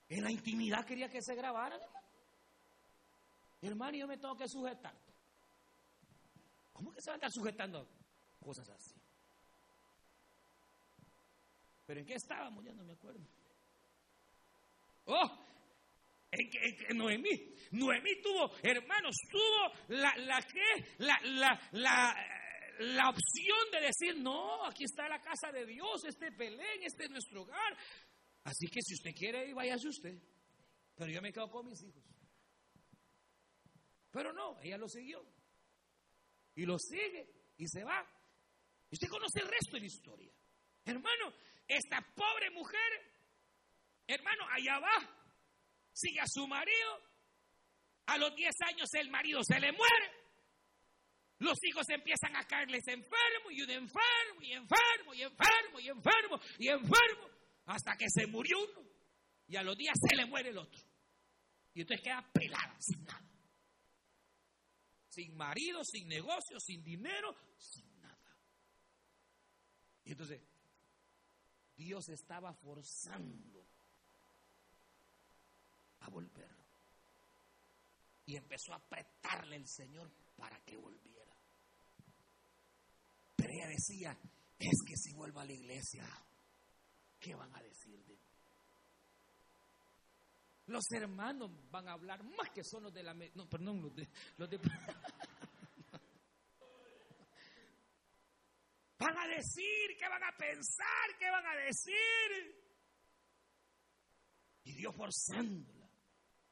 [0.09, 1.79] En la intimidad quería que se grabaran,
[3.67, 3.97] hermano.
[3.97, 4.95] yo me tengo que sujetar.
[6.73, 7.87] ¿Cómo que se va a estar sujetando
[8.39, 8.95] cosas así?
[11.85, 12.63] ¿Pero en qué estábamos?
[12.63, 13.21] Ya no me acuerdo.
[15.05, 15.43] ¡Oh!
[16.31, 17.55] En que, Noemí.
[17.71, 22.15] Noemí tuvo, hermanos, tuvo la, la que, la, la, la,
[22.79, 27.11] la opción de decir, no, aquí está la casa de Dios, este Belén, este es
[27.11, 27.77] nuestro hogar.
[28.43, 30.17] Así que si usted quiere váyase usted.
[30.95, 32.03] Pero yo me quedo con mis hijos.
[34.13, 35.25] Pero no, ella lo siguió.
[36.55, 38.07] Y lo sigue y se va.
[38.91, 40.31] Y usted conoce el resto de la historia.
[40.85, 41.33] Hermano,
[41.67, 42.79] esta pobre mujer,
[44.05, 45.27] hermano, allá va,
[45.91, 47.01] sigue a su marido.
[48.05, 50.11] A los 10 años el marido se le muere.
[51.39, 56.39] Los hijos empiezan a caerles enfermo y un enfermo y enfermo y enfermo y enfermo
[56.59, 57.29] y enfermo
[57.65, 58.87] hasta que se murió uno
[59.47, 60.79] y a los días se le muere el otro.
[61.73, 63.32] Y entonces queda pelada, sin nada.
[65.13, 68.35] Sin marido, sin negocio, sin dinero, sin nada.
[70.05, 70.41] Y entonces
[71.75, 73.63] Dios estaba forzando
[75.99, 76.49] a volver.
[78.25, 81.35] Y empezó a apretarle el Señor para que volviera.
[83.35, 84.17] Pero ella decía,
[84.57, 86.07] es que si vuelvo a la iglesia,
[87.19, 88.32] ¿qué van a decir de mí?
[90.67, 93.13] Los hermanos van a hablar más que son los de la...
[93.13, 94.07] No, perdón, los de...
[94.37, 94.57] De
[98.97, 101.93] van a decir, qué van a pensar, qué van a decir.
[104.63, 105.82] Y Dios forzándola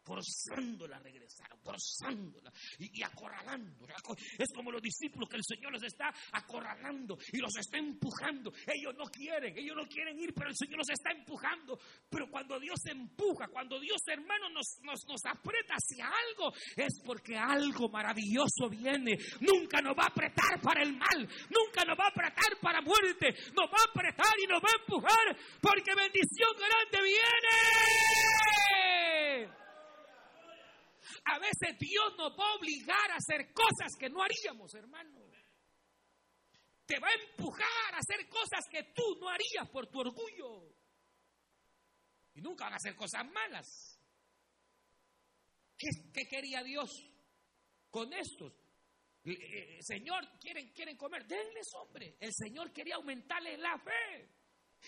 [0.04, 3.96] forzándola a regresar, forzándola y, acorralándola.
[4.38, 8.52] Es como los discípulos que el Señor los está acorralando y los está empujando.
[8.68, 11.80] Ellos no quieren, ellos no quieren ir, pero el Señor los está empujando.
[12.10, 17.38] Pero cuando Dios empuja, cuando Dios hermano nos, nos, nos aprieta hacia algo, es porque
[17.38, 19.18] algo maravilloso viene.
[19.40, 23.34] Nunca nos va a apretar para el mal, nunca nos va a apretar para muerte,
[23.56, 28.81] nos va a apretar y nos va a empujar porque bendición grande viene.
[31.26, 35.22] A veces Dios nos va a obligar a hacer cosas que no haríamos, hermano.
[36.86, 40.76] Te va a empujar a hacer cosas que tú no harías por tu orgullo.
[42.34, 44.00] Y nunca van a hacer cosas malas.
[45.78, 46.90] ¿Qué, quería Dios
[47.90, 48.54] con estos?
[49.24, 52.18] Eh, eh, señor, ¿quieren, quieren comer, denles hombre.
[52.20, 54.30] El Señor quería aumentarles la fe.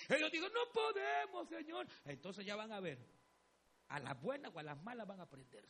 [0.09, 1.87] Ellos digo, no podemos, Señor.
[2.05, 2.99] Entonces ya van a ver.
[3.89, 5.67] A las buenas o a las malas van a aprender.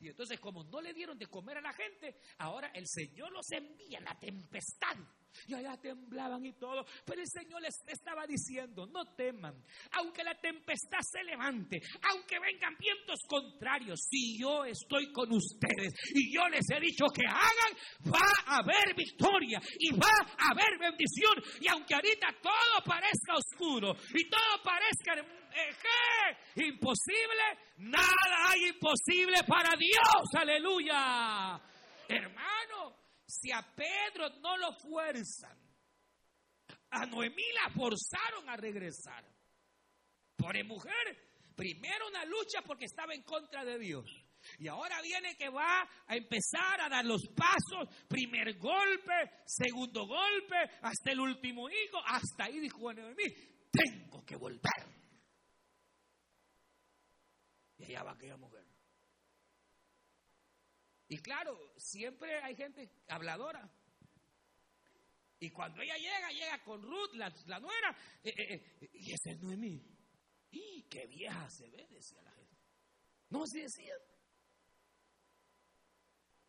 [0.00, 3.50] Y entonces como no le dieron de comer a la gente, ahora el Señor los
[3.52, 4.96] envía en la tempestad.
[5.46, 6.84] Y allá temblaban y todo.
[7.06, 9.54] Pero el Señor les estaba diciendo, no teman,
[9.92, 16.34] aunque la tempestad se levante, aunque vengan vientos contrarios, si yo estoy con ustedes y
[16.34, 21.34] yo les he dicho que hagan, va a haber victoria y va a haber bendición.
[21.60, 26.64] Y aunque ahorita todo parezca oscuro y todo parezca ¿Qué?
[26.64, 27.42] Imposible.
[27.78, 30.34] Nada hay imposible para Dios.
[30.34, 31.60] Aleluya.
[32.08, 32.96] Hermano,
[33.26, 35.58] si a Pedro no lo fuerzan,
[36.90, 39.24] a Noemí la forzaron a regresar.
[40.36, 44.04] Por mujer, primero una lucha porque estaba en contra de Dios.
[44.58, 49.12] Y ahora viene que va a empezar a dar los pasos, primer golpe,
[49.46, 53.24] segundo golpe, hasta el último hijo, hasta ahí dijo Noemí,
[53.70, 55.01] tengo que volver.
[57.82, 58.64] Y allá va aquella mujer.
[61.08, 63.68] Y claro, siempre hay gente habladora.
[65.40, 69.42] Y cuando ella llega, llega con Ruth, la, nuera, eh, eh, eh, y ese es
[69.42, 69.84] Noemí.
[70.52, 71.88] ¡Y qué vieja se ve!
[71.90, 72.56] Decía la gente.
[73.30, 73.94] No se decía.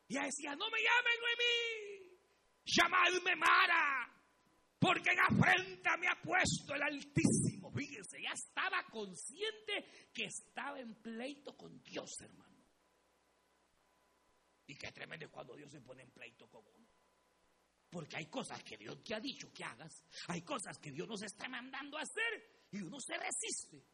[0.07, 2.19] Y ella decía, no me llamen Noemí,
[2.65, 4.23] llamadme Mara,
[4.77, 7.52] porque en afrenta me ha puesto el Altísimo.
[7.73, 12.53] Fíjense, ya estaba consciente que estaba en pleito con Dios, hermano.
[14.67, 16.87] Y qué tremendo es cuando Dios se pone en pleito con uno.
[17.89, 21.21] Porque hay cosas que Dios te ha dicho que hagas, hay cosas que Dios nos
[21.21, 23.85] está mandando a hacer y uno se resiste.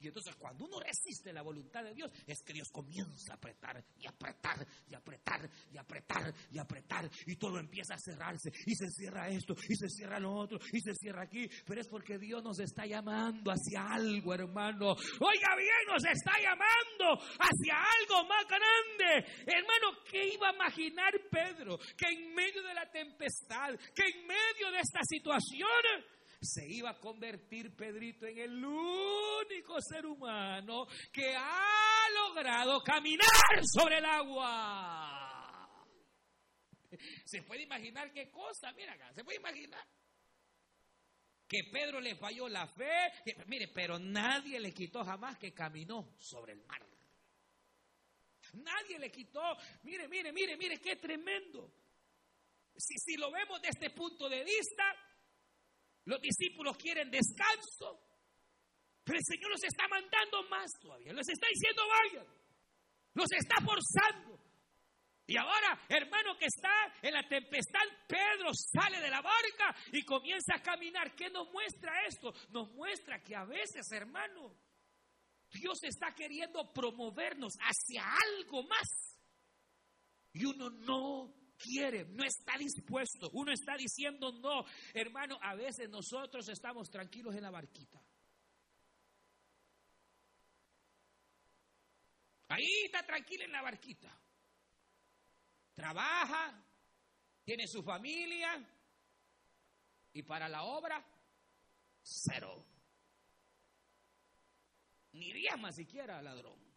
[0.00, 3.84] Y entonces cuando uno resiste la voluntad de Dios, es que Dios comienza a apretar
[3.98, 8.88] y apretar y apretar y apretar y apretar y todo empieza a cerrarse y se
[8.90, 11.48] cierra esto y se cierra lo otro y se cierra aquí.
[11.66, 14.92] Pero es porque Dios nos está llamando hacia algo, hermano.
[14.92, 19.28] Oiga bien, nos está llamando hacia algo más grande.
[19.46, 21.78] Hermano, ¿qué iba a imaginar Pedro?
[21.96, 25.68] Que en medio de la tempestad, que en medio de esta situación
[26.40, 33.28] se iba a convertir Pedrito en el único ser humano que ha logrado caminar
[33.62, 35.26] sobre el agua.
[37.24, 39.86] Se puede imaginar qué cosa, mira acá, se puede imaginar
[41.46, 43.12] que Pedro le falló la fe,
[43.46, 46.80] mire, pero nadie le quitó jamás que caminó sobre el mar.
[48.54, 49.40] Nadie le quitó,
[49.82, 51.72] mire, mire, mire, mire, qué tremendo.
[52.76, 54.84] Si, si lo vemos desde este punto de vista,
[56.04, 58.00] los discípulos quieren descanso.
[59.04, 61.12] Pero el Señor los está mandando más todavía.
[61.12, 62.26] Los está diciendo vayan.
[63.14, 64.38] Los está forzando.
[65.26, 66.72] Y ahora, hermano que está
[67.02, 71.14] en la tempestad, Pedro sale de la barca y comienza a caminar.
[71.14, 72.32] ¿Qué nos muestra esto?
[72.50, 74.56] Nos muestra que a veces, hermano,
[75.52, 79.20] Dios está queriendo promovernos hacia algo más.
[80.32, 84.64] Y uno no quiere, no está dispuesto, uno está diciendo no.
[84.94, 88.02] Hermano, a veces nosotros estamos tranquilos en la barquita.
[92.48, 94.10] Ahí está tranquilo en la barquita.
[95.74, 96.64] Trabaja,
[97.44, 98.66] tiene su familia
[100.12, 101.04] y para la obra,
[102.02, 102.66] cero.
[105.12, 106.69] Ni más siquiera ladrón.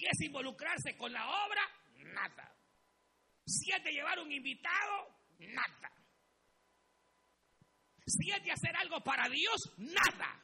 [0.00, 1.60] Si es involucrarse con la obra,
[2.14, 2.56] nada.
[3.44, 5.92] Si es llevar un invitado, nada.
[8.06, 10.42] Si es hacer algo para Dios, nada.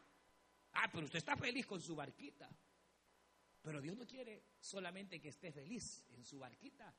[0.74, 2.50] Ah, pero usted está feliz con su barquita.
[3.62, 6.94] Pero Dios no quiere solamente que esté feliz en su barquita.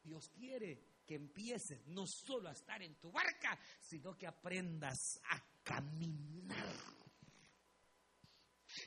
[0.00, 5.42] Dios quiere que empieces no solo a estar en tu barca, sino que aprendas a
[5.64, 6.97] caminar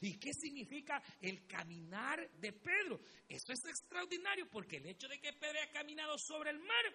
[0.02, 3.02] ¿Y qué significa el caminar de Pedro?
[3.28, 6.86] Eso es extraordinario porque el hecho de que Pedro haya caminado sobre el mar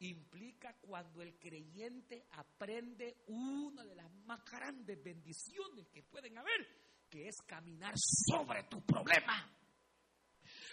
[0.00, 6.66] implica cuando el creyente aprende una de las más grandes bendiciones que pueden haber,
[7.08, 9.61] que es caminar sobre tu problema.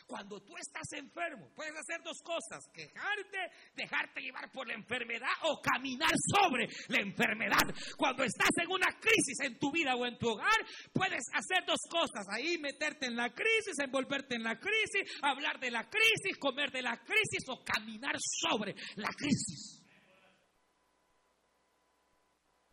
[0.10, 3.38] Cuando tú estás enfermo, puedes hacer dos cosas, quejarte,
[3.76, 7.62] dejarte llevar por la enfermedad o caminar sobre la enfermedad.
[7.95, 11.82] Cuando estás en una crisis en tu vida o en tu hogar, puedes hacer dos
[11.88, 16.72] cosas, ahí meterte en la crisis, envolverte en la crisis, hablar de la crisis, comer
[16.72, 19.80] de la crisis o caminar sobre la crisis.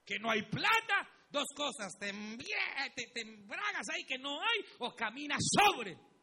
[0.06, 6.15] Que no hay plata, dos cosas, te, embragas ahí que no hay o caminas sobre.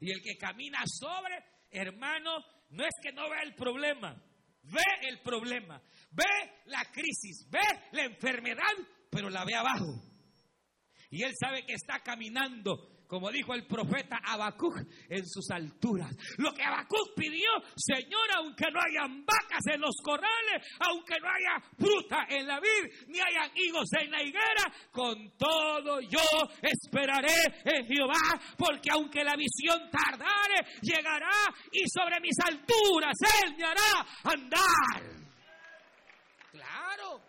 [0.00, 1.34] Y el que camina sobre,
[1.70, 4.14] hermano, no es que no vea el problema,
[4.62, 6.24] ve el problema, ve
[6.66, 7.60] la crisis, ve
[7.92, 8.62] la enfermedad,
[9.10, 10.00] pero la ve abajo.
[11.10, 14.76] Y él sabe que está caminando como dijo el profeta Habacuc,
[15.08, 16.14] en sus alturas.
[16.36, 21.66] Lo que Habacuc pidió, Señor, aunque no hayan vacas en los corrales, aunque no haya
[21.76, 26.20] fruta en la vid, ni hayan higos en la higuera, con todo yo
[26.60, 27.34] esperaré
[27.64, 31.30] en Jehová, porque aunque la visión tardare, llegará
[31.72, 35.18] y sobre mis alturas Él me hará andar.
[36.50, 37.22] Claro,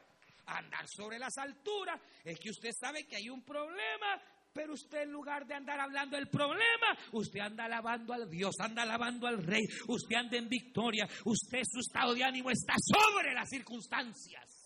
[0.45, 4.21] andar sobre las alturas es que usted sabe que hay un problema
[4.53, 8.83] pero usted en lugar de andar hablando del problema, usted anda alabando al Dios, anda
[8.83, 13.49] alabando al Rey, usted anda en victoria, usted su estado de ánimo está sobre las
[13.49, 14.59] circunstancias.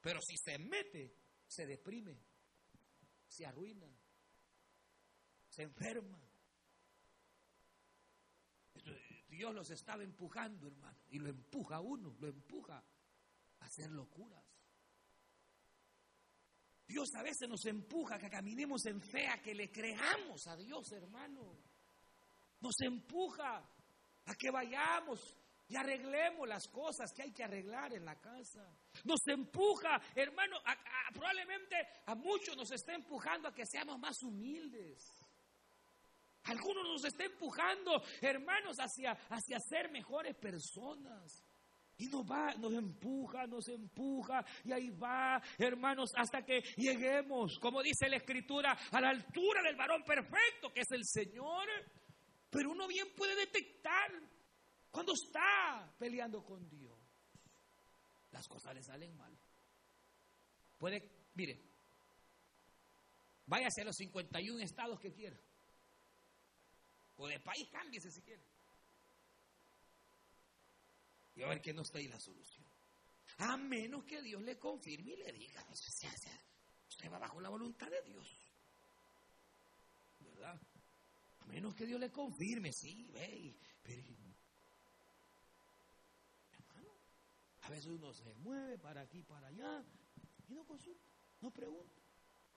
[0.00, 1.14] Pero si se mete,
[1.46, 2.18] se deprime,
[3.26, 3.86] se arruina,
[5.48, 6.18] se enferma.
[9.28, 12.82] Dios los estaba empujando, hermano, y lo empuja uno, lo empuja
[13.60, 14.59] a hacer locuras.
[16.90, 20.56] Dios a veces nos empuja a que caminemos en fe, a que le creamos a
[20.56, 21.56] Dios, hermano.
[22.60, 23.58] Nos empuja
[24.26, 25.20] a que vayamos
[25.68, 28.68] y arreglemos las cosas que hay que arreglar en la casa.
[29.04, 30.56] Nos empuja, hermano,
[31.12, 31.76] probablemente
[32.06, 35.06] a muchos nos está empujando a que seamos más humildes.
[36.44, 41.44] Algunos nos está empujando, hermanos, hacia, hacia ser mejores personas.
[42.00, 47.82] Y nos va, nos empuja, nos empuja, y ahí va, hermanos, hasta que lleguemos, como
[47.82, 51.68] dice la Escritura, a la altura del varón perfecto, que es el Señor.
[52.48, 54.12] Pero uno bien puede detectar
[54.90, 56.98] cuando está peleando con Dios.
[58.32, 59.36] Las cosas le salen mal.
[60.78, 61.60] Puede, mire,
[63.44, 65.36] váyase a los 51 estados que quiera.
[67.18, 68.49] O de país, cámbiese si quiere.
[71.40, 72.66] Y a ver que no está ahí la solución.
[73.38, 78.02] A menos que Dios le confirme y le diga, usted va bajo la voluntad de
[78.02, 78.28] Dios.
[80.18, 80.60] ¿Verdad?
[81.38, 84.36] A menos que Dios le confirme, sí, ve, pero hermano,
[87.62, 89.82] a veces uno se mueve para aquí, para allá,
[90.46, 91.10] y no consulta,
[91.40, 91.99] no pregunta.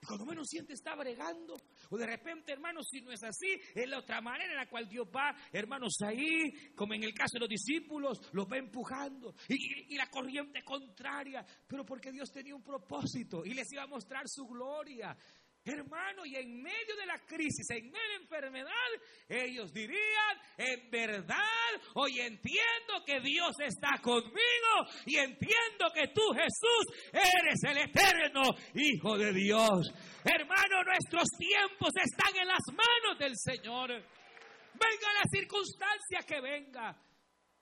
[0.06, 1.56] Cuando menos siente está bregando,
[1.90, 4.88] o de repente, hermanos, si no es así, es la otra manera en la cual
[4.88, 9.94] Dios va, hermanos, ahí, como en el caso de los discípulos, los va empujando, y,
[9.94, 14.28] y la corriente contraria, pero porque Dios tenía un propósito y les iba a mostrar
[14.28, 15.16] su gloria.
[15.64, 18.90] Hermano, y en medio de la crisis, en medio de la enfermedad,
[19.28, 24.74] ellos dirían, en verdad, hoy entiendo que Dios está conmigo
[25.06, 28.42] y entiendo que tú, Jesús, eres el eterno
[28.74, 29.90] Hijo de Dios.
[30.22, 33.88] Hermano, nuestros tiempos están en las manos del Señor.
[33.90, 36.94] Venga la circunstancia que venga.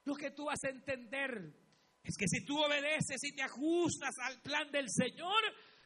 [0.04, 1.54] Lo que tú vas a entender
[2.02, 5.40] es que si tú obedeces y te ajustas al plan del Señor,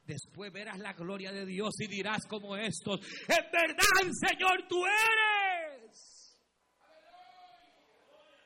[0.06, 6.38] Después verás la gloria de Dios y dirás como estos, en verdad, Señor, tú eres.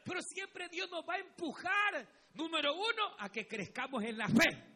[0.05, 4.71] Pero siempre Dios nos va a empujar, número uno, a que crezcamos en la fe.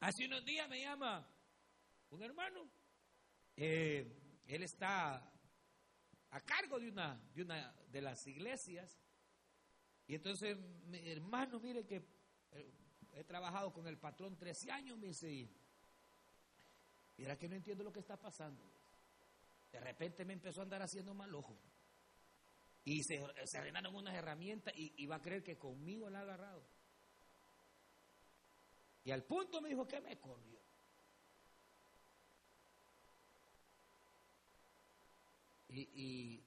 [0.00, 1.28] Hace unos días me llama
[2.08, 2.70] un hermano.
[3.54, 5.30] Eh, él está
[6.30, 8.98] a cargo de una, de una de las iglesias.
[10.06, 10.56] Y entonces,
[10.90, 12.02] hermano, mire que
[12.52, 12.72] eh,
[13.14, 15.48] he trabajado con el patrón 13 años, me dice, y
[17.24, 18.64] era que no entiendo lo que está pasando.
[19.70, 21.56] De repente me empezó a andar haciendo mal ojo.
[22.84, 26.64] Y se, se arrendaron unas herramientas y, va a creer que conmigo la ha agarrado.
[29.04, 30.58] Y al punto me dijo que me corrió.
[35.68, 36.44] Y, y,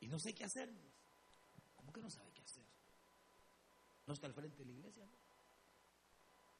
[0.00, 0.70] y, no sé qué hacer.
[1.76, 2.64] ¿Cómo que no sabe qué hacer?
[4.10, 5.06] No está al frente de la iglesia.
[5.06, 5.12] ¿no?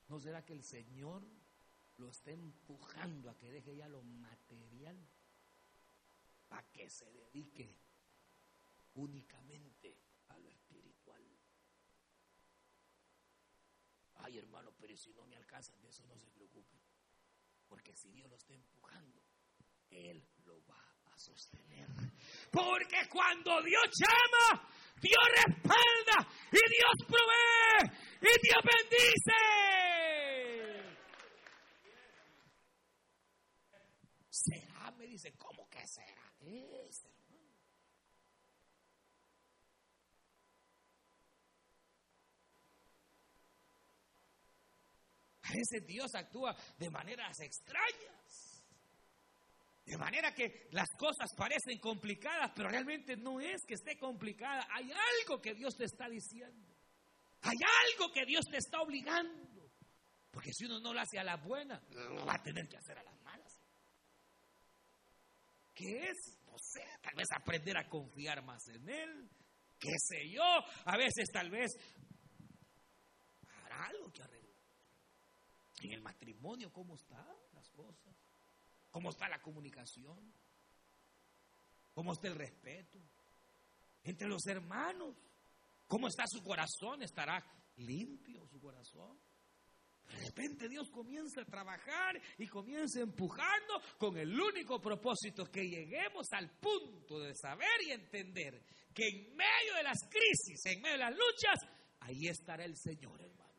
[0.09, 1.21] ¿No será que el Señor
[1.97, 4.97] lo está empujando a que deje ya lo material
[6.49, 7.75] para que se dedique
[8.95, 9.97] únicamente
[10.29, 11.25] a lo espiritual?
[14.19, 16.79] Ay, hermano, pero si no me alcanzan, de eso no se preocupe.
[17.67, 19.25] Porque si Dios lo está empujando,
[19.91, 21.89] Él lo va a sostener.
[22.53, 24.69] Porque cuando Dios llama,
[25.01, 27.91] Dios respalda y Dios provee
[28.21, 29.81] y Dios bendice.
[35.11, 36.33] dice, ¿cómo que será?
[36.41, 37.21] Es, hermano.
[45.43, 48.20] A veces Dios actúa de maneras extrañas.
[49.91, 54.65] De manera que las cosas parecen complicadas, pero realmente no es que esté complicada.
[54.73, 56.69] Hay algo que Dios te está diciendo.
[57.43, 57.57] Hay
[57.91, 59.69] algo que Dios te está obligando.
[60.31, 62.99] Porque si uno no lo hace a la buena, lo va a tener que hacer
[62.99, 63.11] a la
[65.75, 66.39] ¿Qué es?
[66.45, 69.31] No sé, tal vez aprender a confiar más en Él,
[69.79, 70.45] qué sé yo,
[70.85, 71.71] a veces tal vez
[73.65, 74.51] hará algo que arreglar.
[75.83, 78.15] En el matrimonio, ¿cómo están las cosas?
[78.91, 80.33] ¿Cómo está la comunicación?
[81.95, 82.99] ¿Cómo está el respeto?
[84.03, 85.17] Entre los hermanos,
[85.87, 87.03] ¿cómo está su corazón?
[87.03, 87.45] ¿Estará
[87.77, 89.19] limpio su corazón?
[90.11, 95.63] De repente Dios comienza a trabajar y comienza a empujarnos con el único propósito que
[95.63, 100.97] lleguemos al punto de saber y entender que en medio de las crisis, en medio
[100.97, 101.59] de las luchas,
[102.01, 103.57] ahí estará el Señor, hermanos.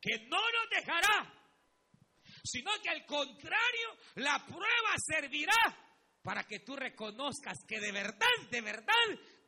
[0.00, 1.37] Que no nos dejará,
[2.50, 5.52] sino que al contrario, la prueba servirá
[6.22, 8.92] para que tú reconozcas que de verdad, de verdad,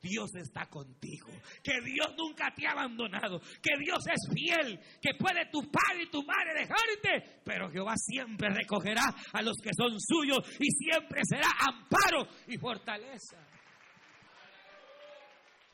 [0.02, 1.28] Dios está contigo,
[1.62, 6.10] que Dios nunca te ha abandonado, que Dios es fiel, que puede tu padre y
[6.10, 11.48] tu madre dejarte, pero Jehová siempre recogerá a los que son suyos y siempre será
[11.68, 13.46] amparo y fortaleza.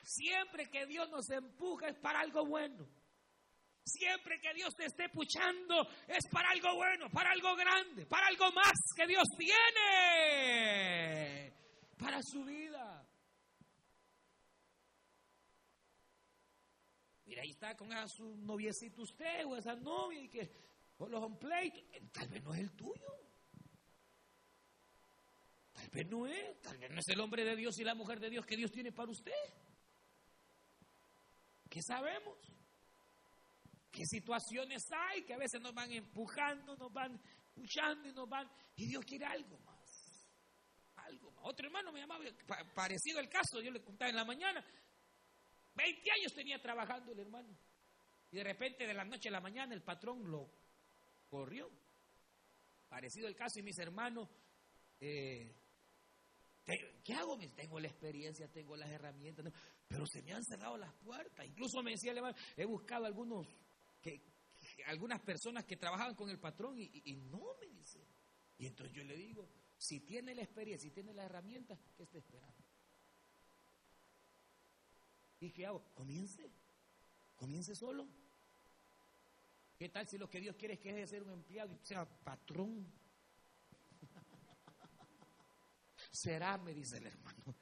[0.03, 2.87] Siempre que Dios nos empuja es para algo bueno.
[3.87, 8.51] Siempre que Dios te esté puchando es para algo bueno, para algo grande, para algo
[8.51, 10.27] más que Dios tiene
[11.97, 13.09] para su vida.
[17.27, 20.51] Mira, ahí está con su noviecito usted o esa novia y que
[20.97, 23.13] con los on tal vez no es el tuyo.
[25.73, 28.19] Tal vez no es, tal vez no es el hombre de Dios y la mujer
[28.19, 29.33] de Dios que Dios tiene para usted.
[31.69, 32.56] ¿Qué sabemos?
[33.97, 37.19] Qué situaciones hay que a veces nos van empujando, nos van
[37.55, 38.49] puchando y nos van...
[38.77, 40.29] Y Dios quiere algo más.
[40.97, 41.45] Algo más.
[41.47, 42.25] Otro hermano me llamaba,
[42.75, 44.63] parecido el caso, yo le contaba en la mañana.
[45.75, 47.57] 20 años tenía trabajando el hermano.
[48.31, 50.51] Y de repente de la noche a la mañana el patrón lo
[51.31, 51.71] corrió.
[52.89, 54.29] Parecido el caso y mis hermanos,
[55.01, 55.55] eh,
[57.03, 57.39] ¿qué hago?
[57.55, 59.53] Tengo la experiencia, tengo las herramientas,
[59.89, 61.47] pero se me han cerrado las puertas.
[61.47, 63.47] Incluso me decía el hermano, he buscado algunos
[64.87, 68.07] algunas personas que trabajaban con el patrón y, no me dice.
[68.59, 72.19] Y entonces yo le digo, si tiene la experiencia, si tiene las herramientas, ¿qué está
[72.19, 72.65] esperando?
[75.41, 75.85] ¿Y qué hago?
[75.95, 76.51] Comience.
[77.35, 78.09] Comience solo.
[79.77, 81.87] ¿Qué tal si lo que Dios quiere es que deje de ser un empleado y
[81.87, 82.91] sea patrón?
[86.11, 87.55] Será, me dice el hermano.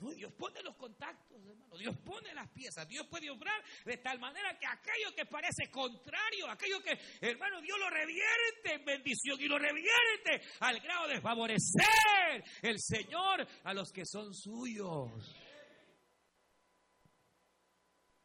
[0.00, 1.76] Dios pone los contactos, hermano.
[1.76, 2.88] Dios pone las piezas.
[2.88, 7.78] Dios puede obrar de tal manera que aquello que parece contrario, aquello que, hermano, Dios
[7.78, 13.92] lo revierte en bendición y lo revierte al grado de favorecer el Señor a los
[13.92, 15.36] que son suyos.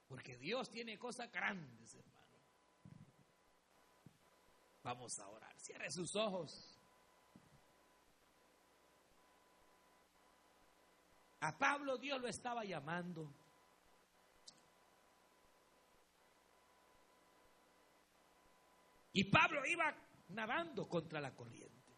[0.07, 2.15] Porque Dios tiene cosas grandes, hermano.
[4.81, 5.59] Vamos a orar.
[5.59, 6.74] Cierre sus ojos.
[11.45, 13.31] A Pablo Dios lo estaba llamando.
[19.13, 19.95] Y Pablo iba
[20.29, 21.93] nadando contra la corriente.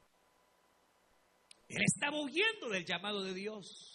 [1.69, 3.93] Él estaba huyendo del llamado de Dios.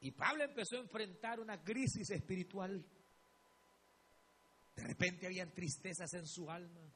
[0.00, 2.84] Y Pablo empezó a enfrentar una crisis espiritual.
[4.74, 6.92] De repente había tristezas en su alma.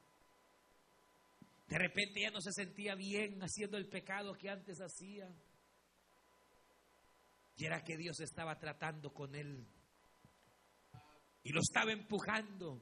[1.67, 5.33] De repente ya no se sentía bien haciendo el pecado que antes hacía.
[7.55, 9.67] Y era que Dios estaba tratando con él.
[11.43, 12.81] Y lo estaba empujando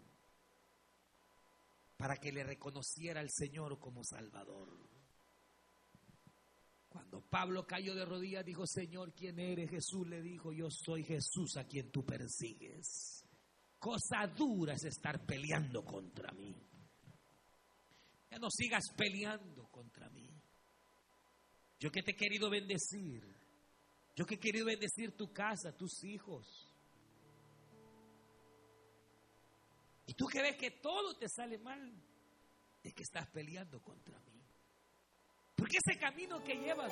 [1.97, 4.91] para que le reconociera al Señor como Salvador.
[6.89, 9.69] Cuando Pablo cayó de rodillas, dijo, Señor, ¿quién eres?
[9.69, 13.23] Jesús le dijo, yo soy Jesús a quien tú persigues.
[13.79, 16.53] Cosa dura es estar peleando contra mí.
[18.31, 20.29] Ya no sigas peleando contra mí.
[21.79, 23.23] Yo que te he querido bendecir.
[24.15, 26.73] Yo que he querido bendecir tu casa, tus hijos.
[30.07, 31.93] Y tú que ves que todo te sale mal,
[32.83, 34.41] es que estás peleando contra mí.
[35.55, 36.91] Porque ese camino que llevas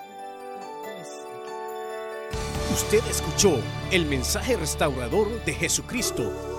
[2.71, 3.61] Usted escuchó
[3.91, 6.58] el mensaje restaurador de Jesucristo